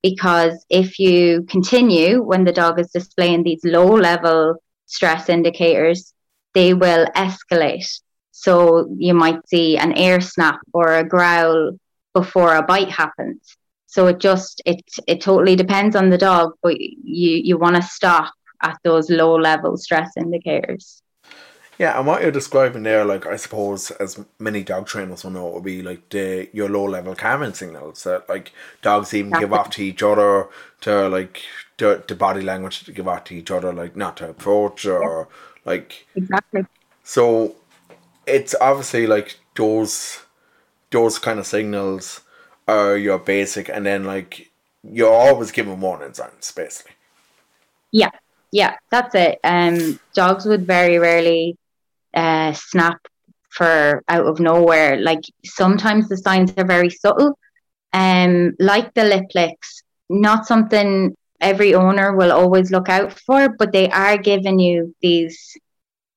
Because 0.09 0.64
if 0.71 0.99
you 0.99 1.42
continue 1.49 2.23
when 2.23 2.44
the 2.44 2.53
dog 2.53 2.81
is 2.81 2.90
displaying 2.90 3.42
these 3.42 3.64
low 3.64 3.90
level 3.94 4.57
stress 4.87 5.29
indicators, 5.29 6.14
they 6.55 6.73
will 6.75 7.07
escalate. 7.16 7.88
So 8.31 8.88
you 8.97 9.14
might 9.14 9.47
see 9.49 9.77
an 9.77 9.92
air 9.92 10.21
snap 10.21 10.59
or 10.73 10.87
a 10.94 11.09
growl 11.09 11.73
before 12.14 12.55
a 12.55 12.62
bite 12.62 12.90
happens. 12.90 13.57
So 13.87 14.07
it 14.07 14.18
just 14.18 14.62
it 14.64 14.81
it 15.07 15.21
totally 15.21 15.57
depends 15.57 15.97
on 15.97 16.11
the 16.11 16.18
dog, 16.18 16.53
but 16.62 16.79
you 16.79 17.33
you 17.49 17.59
want 17.59 17.77
to 17.77 17.83
stop 17.83 18.33
at 18.62 18.77
those 18.85 19.11
low 19.11 19.35
level 19.37 19.77
stress 19.77 20.11
indicators. 20.16 21.03
Yeah, 21.79 21.97
and 21.97 22.09
what 22.09 22.23
you're 22.23 22.33
describing 22.33 22.83
there, 22.83 23.05
like 23.05 23.25
I 23.25 23.37
suppose, 23.37 23.93
as 23.93 24.21
many 24.41 24.64
dog 24.64 24.88
trainers 24.88 25.23
will 25.23 25.31
know, 25.31 25.49
it 25.49 25.55
would 25.55 25.64
be 25.64 25.81
like 25.81 26.09
the 26.09 26.49
your 26.53 26.69
low 26.69 26.85
level 26.85 27.14
calming 27.14 27.55
signals 27.55 28.03
that 28.03 28.29
like 28.29 28.53
dogs 28.83 29.14
even 29.14 29.31
give 29.31 29.53
off 29.53 29.71
to 29.71 29.85
each 29.85 30.03
other 30.03 30.49
to 30.81 31.09
like 31.09 31.43
the, 31.77 32.03
the 32.09 32.17
body 32.17 32.43
language 32.43 32.83
to 32.85 32.93
give 32.93 33.07
off 33.07 33.25
to 33.25 33.37
each 33.37 33.53
other, 33.53 33.73
like 33.73 33.95
not 33.95 34.17
to 34.17 34.29
approach 34.29 34.87
or 34.87 35.29
like 35.64 36.05
exactly. 36.17 36.67
So 37.05 37.55
it's 38.27 38.57
obviously 38.61 39.07
like 39.07 39.38
those 39.55 40.21
those 40.91 41.21
kind 41.21 41.38
of 41.38 41.47
signals 41.47 42.23
are 42.67 42.97
your 42.97 43.21
basic, 43.21 43.69
and 43.69 43.87
then 43.87 44.03
like 44.03 44.51
you're 44.83 45.12
always 45.12 45.53
given 45.53 45.81
warning 45.81 46.12
signs, 46.14 46.51
basically. 46.51 46.93
Yeah, 47.93 48.11
yeah, 48.51 48.77
that's 48.91 49.14
it. 49.14 49.38
Um, 49.45 50.01
dogs 50.12 50.45
would 50.45 50.67
very 50.67 50.99
rarely 50.99 51.57
uh, 52.14 52.53
snap 52.53 52.99
for 53.51 54.03
out 54.09 54.27
of 54.27 54.40
nowhere. 54.40 55.01
Like 55.01 55.23
sometimes 55.44 56.09
the 56.09 56.16
signs 56.16 56.53
are 56.57 56.66
very 56.66 56.90
subtle, 56.90 57.38
um, 57.92 58.55
like 58.59 58.94
the 58.94 59.05
lip 59.05 59.27
licks. 59.35 59.83
Not 60.09 60.47
something 60.47 61.16
every 61.40 61.75
owner 61.75 62.14
will 62.14 62.33
always 62.33 62.71
look 62.71 62.88
out 62.88 63.12
for, 63.12 63.49
but 63.59 63.73
they 63.73 63.88
are 63.90 64.16
giving 64.16 64.59
you 64.59 64.94
these 65.03 65.57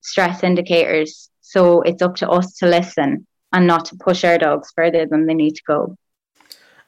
stress 0.01 0.43
indicators. 0.43 1.29
So 1.41 1.81
it's 1.81 2.01
up 2.01 2.15
to 2.17 2.29
us 2.29 2.53
to 2.57 2.67
listen 2.67 3.27
and 3.53 3.67
not 3.67 3.85
to 3.85 3.95
push 3.95 4.23
our 4.23 4.37
dogs 4.37 4.71
further 4.75 5.05
than 5.05 5.25
they 5.25 5.33
need 5.33 5.55
to 5.55 5.63
go. 5.67 5.97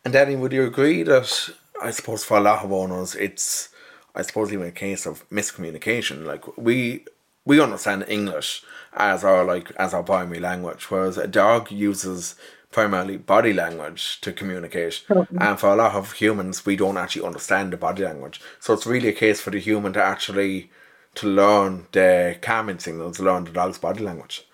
And 0.05 0.13
Dani, 0.13 0.37
would 0.37 0.53
you 0.53 0.65
agree 0.65 1.03
that 1.03 1.49
I 1.81 1.91
suppose 1.91 2.23
for 2.23 2.37
a 2.37 2.41
lot 2.41 2.63
of 2.63 2.71
owners, 2.71 3.15
it's 3.15 3.69
I 4.15 4.21
suppose 4.21 4.53
even 4.53 4.67
a 4.67 4.71
case 4.71 5.05
of 5.05 5.27
miscommunication. 5.29 6.25
Like 6.25 6.57
we 6.57 7.05
we 7.45 7.59
understand 7.59 8.05
English 8.07 8.63
as 8.95 9.23
our 9.23 9.43
like 9.43 9.71
as 9.77 9.93
our 9.93 10.03
primary 10.03 10.39
language, 10.39 10.89
whereas 10.89 11.17
a 11.17 11.27
dog 11.27 11.71
uses 11.71 12.35
primarily 12.71 13.17
body 13.17 13.53
language 13.53 14.19
to 14.21 14.33
communicate. 14.33 15.03
And 15.39 15.59
for 15.59 15.69
a 15.69 15.75
lot 15.75 15.95
of 15.95 16.13
humans, 16.13 16.65
we 16.65 16.75
don't 16.75 16.97
actually 16.97 17.25
understand 17.25 17.71
the 17.71 17.77
body 17.77 18.03
language. 18.03 18.41
So 18.59 18.73
it's 18.73 18.87
really 18.87 19.09
a 19.09 19.13
case 19.13 19.39
for 19.39 19.51
the 19.51 19.59
human 19.59 19.93
to 19.93 20.03
actually 20.03 20.71
to 21.15 21.27
learn 21.27 21.85
the 21.91 22.37
calming 22.41 22.79
signals, 22.79 23.19
learn 23.19 23.43
the 23.43 23.51
dog's 23.51 23.77
body 23.77 24.03
language. 24.03 24.45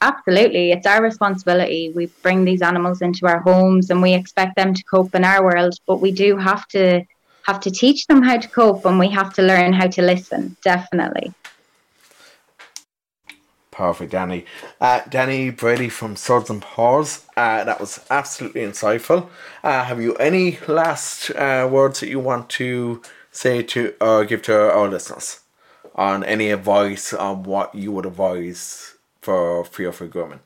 Absolutely. 0.00 0.72
It's 0.72 0.86
our 0.86 1.02
responsibility. 1.02 1.90
We 1.94 2.06
bring 2.22 2.44
these 2.44 2.62
animals 2.62 3.02
into 3.02 3.26
our 3.26 3.40
homes 3.40 3.90
and 3.90 4.00
we 4.02 4.14
expect 4.14 4.54
them 4.54 4.74
to 4.74 4.84
cope 4.84 5.14
in 5.14 5.24
our 5.24 5.42
world, 5.42 5.74
but 5.86 6.00
we 6.00 6.12
do 6.12 6.36
have 6.36 6.68
to 6.68 7.02
have 7.46 7.60
to 7.60 7.70
teach 7.70 8.06
them 8.06 8.22
how 8.22 8.36
to 8.36 8.48
cope 8.48 8.84
and 8.84 8.98
we 8.98 9.08
have 9.08 9.32
to 9.34 9.42
learn 9.42 9.72
how 9.72 9.86
to 9.86 10.02
listen, 10.02 10.56
definitely. 10.62 11.32
Perfect, 13.76 14.14
Dani. 14.14 14.46
Uh, 14.80 15.00
Dani 15.00 15.54
Brady 15.54 15.90
from 15.90 16.16
Suds 16.16 16.48
and 16.48 16.62
Paws. 16.62 17.26
Uh, 17.36 17.62
that 17.62 17.78
was 17.78 18.00
absolutely 18.08 18.62
insightful. 18.62 19.28
Uh, 19.62 19.84
have 19.84 20.00
you 20.00 20.14
any 20.14 20.58
last 20.66 21.30
uh, 21.32 21.68
words 21.70 22.00
that 22.00 22.08
you 22.08 22.18
want 22.18 22.48
to 22.48 23.02
say 23.30 23.62
to 23.64 23.92
or 24.00 24.24
give 24.24 24.40
to 24.42 24.72
our 24.72 24.88
listeners 24.88 25.40
on 25.94 26.24
any 26.24 26.50
advice 26.50 27.12
on 27.12 27.42
what 27.42 27.74
you 27.74 27.92
would 27.92 28.06
advise 28.06 28.94
for 29.20 29.62
fear 29.66 29.92
for 29.92 30.06
grooming? 30.06 30.40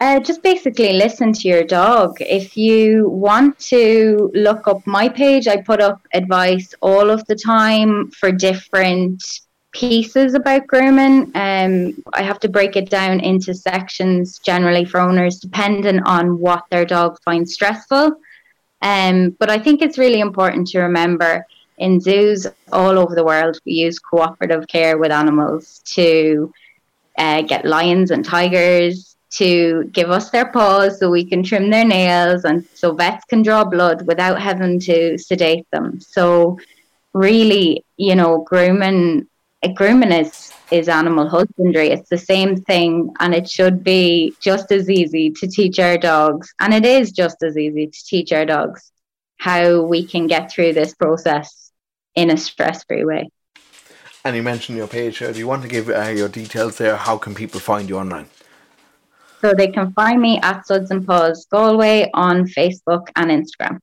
Uh, 0.00 0.18
just 0.18 0.42
basically 0.42 0.94
listen 0.94 1.30
to 1.34 1.46
your 1.46 1.62
dog. 1.62 2.16
If 2.20 2.56
you 2.56 3.06
want 3.10 3.58
to 3.68 4.30
look 4.32 4.66
up 4.66 4.86
my 4.86 5.10
page, 5.10 5.46
I 5.46 5.58
put 5.58 5.82
up 5.82 6.00
advice 6.14 6.72
all 6.80 7.10
of 7.10 7.22
the 7.26 7.36
time 7.36 8.10
for 8.12 8.32
different 8.32 9.22
pieces 9.72 10.34
about 10.34 10.66
grooming. 10.66 11.30
Um, 11.34 12.02
I 12.12 12.22
have 12.22 12.40
to 12.40 12.48
break 12.48 12.76
it 12.76 12.90
down 12.90 13.20
into 13.20 13.54
sections 13.54 14.38
generally 14.38 14.84
for 14.84 15.00
owners, 15.00 15.38
depending 15.38 16.00
on 16.00 16.38
what 16.38 16.64
their 16.70 16.84
dog 16.84 17.18
finds 17.24 17.54
stressful. 17.54 18.12
Um, 18.82 19.30
but 19.38 19.50
I 19.50 19.58
think 19.58 19.82
it's 19.82 19.98
really 19.98 20.20
important 20.20 20.68
to 20.68 20.80
remember 20.80 21.46
in 21.80 21.98
zoos 22.00 22.46
all 22.72 22.98
over 22.98 23.14
the 23.14 23.24
world, 23.24 23.58
we 23.64 23.72
use 23.72 23.98
cooperative 23.98 24.68
care 24.68 24.98
with 24.98 25.10
animals 25.10 25.80
to 25.86 26.52
uh, 27.16 27.42
get 27.42 27.64
lions 27.64 28.10
and 28.10 28.24
tigers 28.24 29.16
to 29.30 29.84
give 29.92 30.10
us 30.10 30.30
their 30.30 30.50
paws 30.52 30.98
so 30.98 31.08
we 31.08 31.24
can 31.24 31.42
trim 31.42 31.70
their 31.70 31.84
nails 31.84 32.44
and 32.44 32.66
so 32.74 32.92
vets 32.94 33.24
can 33.26 33.42
draw 33.42 33.64
blood 33.64 34.06
without 34.06 34.40
having 34.40 34.78
to 34.80 35.16
sedate 35.16 35.66
them. 35.70 36.00
So, 36.00 36.58
really, 37.14 37.84
you 37.96 38.14
know, 38.14 38.42
grooming 38.42 39.26
grooming 39.68 40.12
is 40.12 40.52
is 40.70 40.88
animal 40.88 41.28
husbandry. 41.28 41.88
It's 41.90 42.08
the 42.08 42.18
same 42.18 42.56
thing, 42.56 43.12
and 43.18 43.34
it 43.34 43.50
should 43.50 43.82
be 43.82 44.34
just 44.40 44.70
as 44.72 44.88
easy 44.88 45.30
to 45.30 45.46
teach 45.46 45.78
our 45.78 45.98
dogs, 45.98 46.52
and 46.60 46.72
it 46.72 46.86
is 46.86 47.12
just 47.12 47.42
as 47.42 47.56
easy 47.58 47.86
to 47.86 48.04
teach 48.06 48.32
our 48.32 48.46
dogs 48.46 48.92
how 49.38 49.80
we 49.82 50.06
can 50.06 50.26
get 50.26 50.50
through 50.52 50.72
this 50.74 50.94
process 50.94 51.72
in 52.14 52.30
a 52.30 52.36
stress 52.36 52.84
free 52.84 53.04
way. 53.04 53.30
And 54.24 54.36
you 54.36 54.42
mentioned 54.42 54.76
your 54.76 54.86
page. 54.86 55.18
Do 55.18 55.32
you 55.32 55.48
want 55.48 55.62
to 55.62 55.68
give 55.68 55.88
uh, 55.88 56.08
your 56.08 56.28
details 56.28 56.76
there? 56.76 56.96
How 56.96 57.16
can 57.16 57.34
people 57.34 57.58
find 57.58 57.88
you 57.88 57.98
online? 57.98 58.28
So 59.40 59.54
they 59.54 59.68
can 59.68 59.92
find 59.92 60.20
me 60.20 60.38
at 60.42 60.66
Suds 60.66 60.90
and 60.90 61.06
Paws 61.06 61.46
Galway 61.50 62.10
on 62.12 62.44
Facebook 62.44 63.08
and 63.16 63.30
Instagram. 63.30 63.78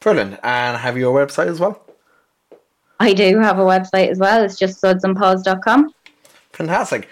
Brilliant. 0.00 0.40
And 0.42 0.76
have 0.76 0.98
your 0.98 1.14
website 1.14 1.46
as 1.46 1.60
well? 1.60 1.80
I 3.02 3.14
do 3.14 3.40
have 3.40 3.58
a 3.58 3.64
website 3.64 4.10
as 4.10 4.20
well. 4.20 4.44
It's 4.44 4.56
just 4.56 4.80
sudsandpaws.com. 4.80 5.92
Fantastic. 6.52 7.08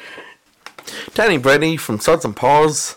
Dani 1.16 1.42
Brady 1.42 1.76
from 1.76 1.98
Suds 1.98 2.24
and 2.24 2.36
Paws. 2.36 2.96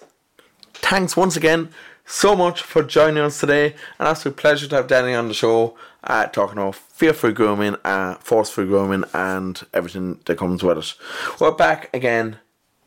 Thanks 0.76 1.18
once 1.18 1.36
again 1.36 1.70
so 2.06 2.36
much 2.36 2.62
for 2.62 2.84
joining 2.84 3.24
us 3.24 3.40
today. 3.40 3.74
An 3.98 4.06
absolute 4.06 4.38
pleasure 4.38 4.68
to 4.68 4.76
have 4.76 4.86
Dani 4.86 5.18
on 5.18 5.28
the 5.28 5.34
show, 5.34 5.76
uh, 6.04 6.28
talking 6.28 6.60
about 6.60 6.76
fear-free 6.76 7.34
grooming, 7.34 7.78
uh, 7.84 8.14
force-free 8.16 8.68
grooming, 8.68 9.06
and 9.12 9.66
everything 9.74 10.20
that 10.26 10.38
comes 10.38 10.62
with 10.62 10.78
it. 10.78 10.94
We're 11.42 11.50
back 11.50 11.90
again, 11.96 12.38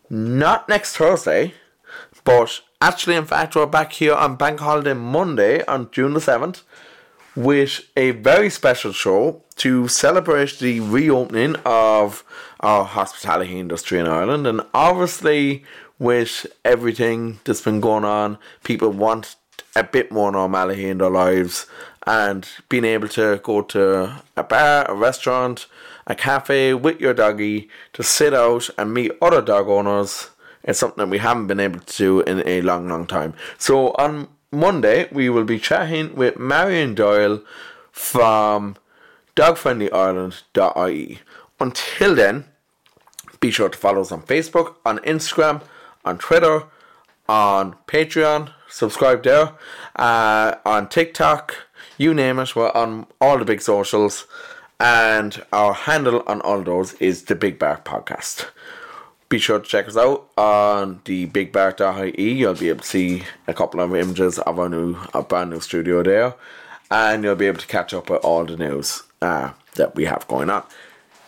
not 0.09 0.69
next 0.69 0.97
Thursday, 0.97 1.55
but 2.23 2.61
actually, 2.81 3.17
in 3.17 3.25
fact, 3.25 3.57
we're 3.57 3.67
back 3.67 3.95
here 3.95 4.15
on 4.15 4.37
Bank 4.37 4.61
Holiday 4.61 4.95
Monday 4.95 5.65
on 5.65 5.91
June 5.91 6.15
the 6.15 6.21
7th 6.21 6.63
with 7.35 7.81
a 7.97 8.13
very 8.13 8.51
special 8.51 8.93
show 8.93 9.43
to 9.57 9.89
celebrate 9.89 10.59
the 10.59 10.81
reopening 10.81 11.57
of 11.65 12.25
our 12.61 12.85
hospitality 12.85 13.59
industry 13.59 13.99
in 13.99 14.07
Ireland. 14.07 14.47
And 14.47 14.61
obviously, 14.75 15.65
with 15.99 16.47
everything 16.65 17.41
that's 17.45 17.63
been 17.63 17.81
going 17.81 18.05
on, 18.05 18.39
people 18.65 18.91
want 18.91 19.37
a 19.75 19.85
bit 19.85 20.11
more 20.13 20.33
normality 20.33 20.89
in 20.89 20.99
their 20.99 21.11
lives 21.11 21.67
and 22.07 22.49
being 22.69 22.85
able 22.85 23.09
to 23.09 23.41
go 23.43 23.63
to 23.63 24.23
a 24.37 24.45
bar, 24.45 24.85
a 24.89 24.95
restaurant, 24.95 25.67
a 26.07 26.15
cafe 26.15 26.73
with 26.73 27.01
your 27.01 27.13
doggy 27.13 27.69
to 27.93 28.03
sit 28.03 28.33
out 28.33 28.71
and 28.79 28.95
meet 28.95 29.13
other 29.21 29.43
dog 29.43 29.69
owners. 29.69 30.31
is 30.65 30.79
something 30.79 31.03
that 31.03 31.11
we 31.11 31.19
haven't 31.19 31.49
been 31.49 31.61
able 31.61 31.81
to 31.81 31.97
do 31.97 32.21
in 32.21 32.47
a 32.47 32.61
long, 32.61 32.89
long 32.89 33.07
time. 33.07 33.35
So 33.59 33.89
on 33.99 34.29
Monday, 34.53 35.09
we 35.11 35.29
will 35.29 35.45
be 35.45 35.59
chatting 35.59 36.15
with 36.15 36.39
Marion 36.39 36.95
Doyle 36.95 37.43
from 37.91 38.77
dogfriendlyireland.ie. 39.37 41.21
Until 41.61 42.15
then, 42.15 42.45
be 43.41 43.51
sure 43.51 43.69
to 43.69 43.79
follow 43.79 44.01
us 44.01 44.13
on 44.13 44.23
Facebook, 44.23 44.77
on 44.85 44.99
Instagram, 45.01 45.63
on 46.05 46.19
Twitter, 46.19 46.65
on 47.29 47.77
Patreon, 47.87 48.53
subscribe 48.69 49.23
there, 49.23 49.53
uh, 49.97 50.55
on 50.65 50.89
TikTok, 50.89 51.55
you 51.99 52.13
name 52.13 52.39
it, 52.39 52.57
we're 52.57 52.71
on 52.73 53.07
all 53.21 53.39
the 53.39 53.45
big 53.45 53.61
socials, 53.61 54.27
and 54.79 55.43
our 55.53 55.73
handle 55.73 56.23
on 56.27 56.41
all 56.43 56.63
those 56.63 56.95
is 56.95 57.25
the 57.25 57.35
Big 57.35 57.59
Bark 57.59 57.85
Podcast. 57.85 58.47
Be 59.29 59.39
sure 59.39 59.59
to 59.59 59.67
check 59.67 59.89
us 59.89 59.97
out 59.97 60.31
on 60.37 61.01
the 61.05 61.27
bigbark.ie. 61.27 62.33
You'll 62.33 62.55
be 62.55 62.69
able 62.69 62.81
to 62.81 62.87
see 62.87 63.25
a 63.49 63.55
couple 63.55 63.81
of 63.81 63.95
images 63.95 64.39
of 64.39 64.59
our 64.59 64.69
new, 64.69 64.97
our 65.15 65.23
brand 65.23 65.51
new 65.51 65.61
studio 65.61 66.03
there. 66.03 66.35
And 66.91 67.25
you'll 67.25 67.35
be 67.35 67.47
able 67.47 67.61
to 67.61 67.67
catch 67.67 67.93
up 67.93 68.11
with 68.11 68.25
all 68.25 68.45
the 68.45 68.57
news 68.57 69.03
uh, 69.23 69.53
that 69.75 69.95
we 69.95 70.05
have 70.05 70.27
going 70.29 70.51
on. 70.51 70.65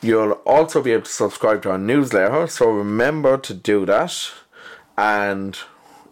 You'll 0.01 0.33
also 0.47 0.83
be 0.83 0.93
able 0.93 1.05
to 1.05 1.11
subscribe 1.11 1.63
to 1.63 1.71
our 1.71 1.79
newsletter, 1.79 2.47
so 2.47 2.71
remember 2.71 3.37
to 3.39 3.55
do 3.55 3.85
that. 3.87 4.31
And 4.97 5.59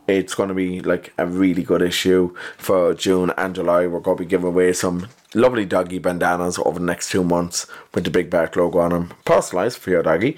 it's 0.08 0.34
going 0.34 0.48
to 0.48 0.54
be 0.54 0.80
like 0.80 1.12
a 1.18 1.26
really 1.26 1.62
good 1.62 1.82
issue 1.82 2.34
for 2.56 2.94
June 2.94 3.32
and 3.36 3.54
July. 3.54 3.86
We're 3.86 4.00
going 4.00 4.18
to 4.18 4.24
be 4.24 4.28
giving 4.28 4.46
away 4.46 4.72
some 4.72 5.08
lovely 5.34 5.64
doggy 5.64 5.98
bandanas 5.98 6.58
over 6.58 6.78
the 6.78 6.84
next 6.84 7.10
two 7.10 7.24
months 7.24 7.66
with 7.94 8.04
the 8.04 8.10
Big 8.10 8.30
Bark 8.30 8.56
logo 8.56 8.78
on 8.78 8.90
them, 8.90 9.14
personalised 9.24 9.78
for 9.78 9.90
your 9.90 10.02
doggy. 10.02 10.36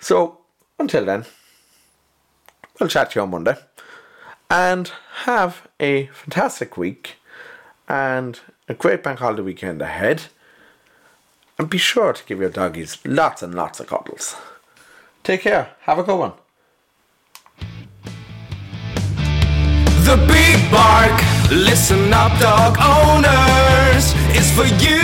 So 0.00 0.38
until 0.78 1.04
then, 1.04 1.24
we'll 2.78 2.88
chat 2.88 3.10
to 3.12 3.18
you 3.18 3.22
on 3.22 3.30
Monday. 3.30 3.56
And 4.48 4.92
have 5.24 5.66
a 5.80 6.06
fantastic 6.06 6.76
week 6.76 7.16
and 7.88 8.40
a 8.68 8.74
great 8.74 9.02
bank 9.02 9.18
holiday 9.20 9.42
weekend 9.42 9.80
ahead. 9.82 10.24
And 11.58 11.70
be 11.70 11.78
sure 11.78 12.12
to 12.12 12.24
give 12.24 12.40
your 12.40 12.50
doggies 12.50 12.98
lots 13.04 13.42
and 13.42 13.54
lots 13.54 13.80
of 13.80 13.86
cuddles. 13.86 14.36
Take 15.24 15.40
care. 15.42 15.70
Have 15.82 15.98
a 15.98 16.02
good 16.02 16.18
one. 16.18 16.32
The 20.06 20.16
Big 20.28 20.70
Bark, 20.70 21.20
listen 21.50 22.12
up, 22.12 22.38
dog 22.38 22.76
owners. 22.78 24.12
It's 24.38 24.52
for 24.52 24.66
you, 24.78 25.02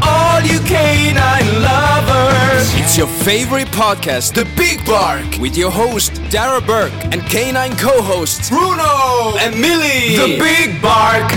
all 0.00 0.40
you 0.42 0.60
canine 0.60 1.62
lovers. 1.62 2.72
It's 2.74 2.96
your 2.96 3.08
favorite 3.08 3.66
podcast, 3.68 4.34
The 4.34 4.46
Big 4.56 4.86
Bark, 4.86 5.26
with 5.40 5.56
your 5.56 5.72
host, 5.72 6.12
Darragh 6.30 6.66
Bourke, 6.66 6.92
and 7.12 7.20
canine 7.22 7.74
co 7.76 8.00
hosts, 8.00 8.48
Bruno 8.48 9.36
and 9.38 9.60
Millie. 9.60 10.16
The 10.16 10.38
Big 10.38 10.80
Bark, 10.80 11.32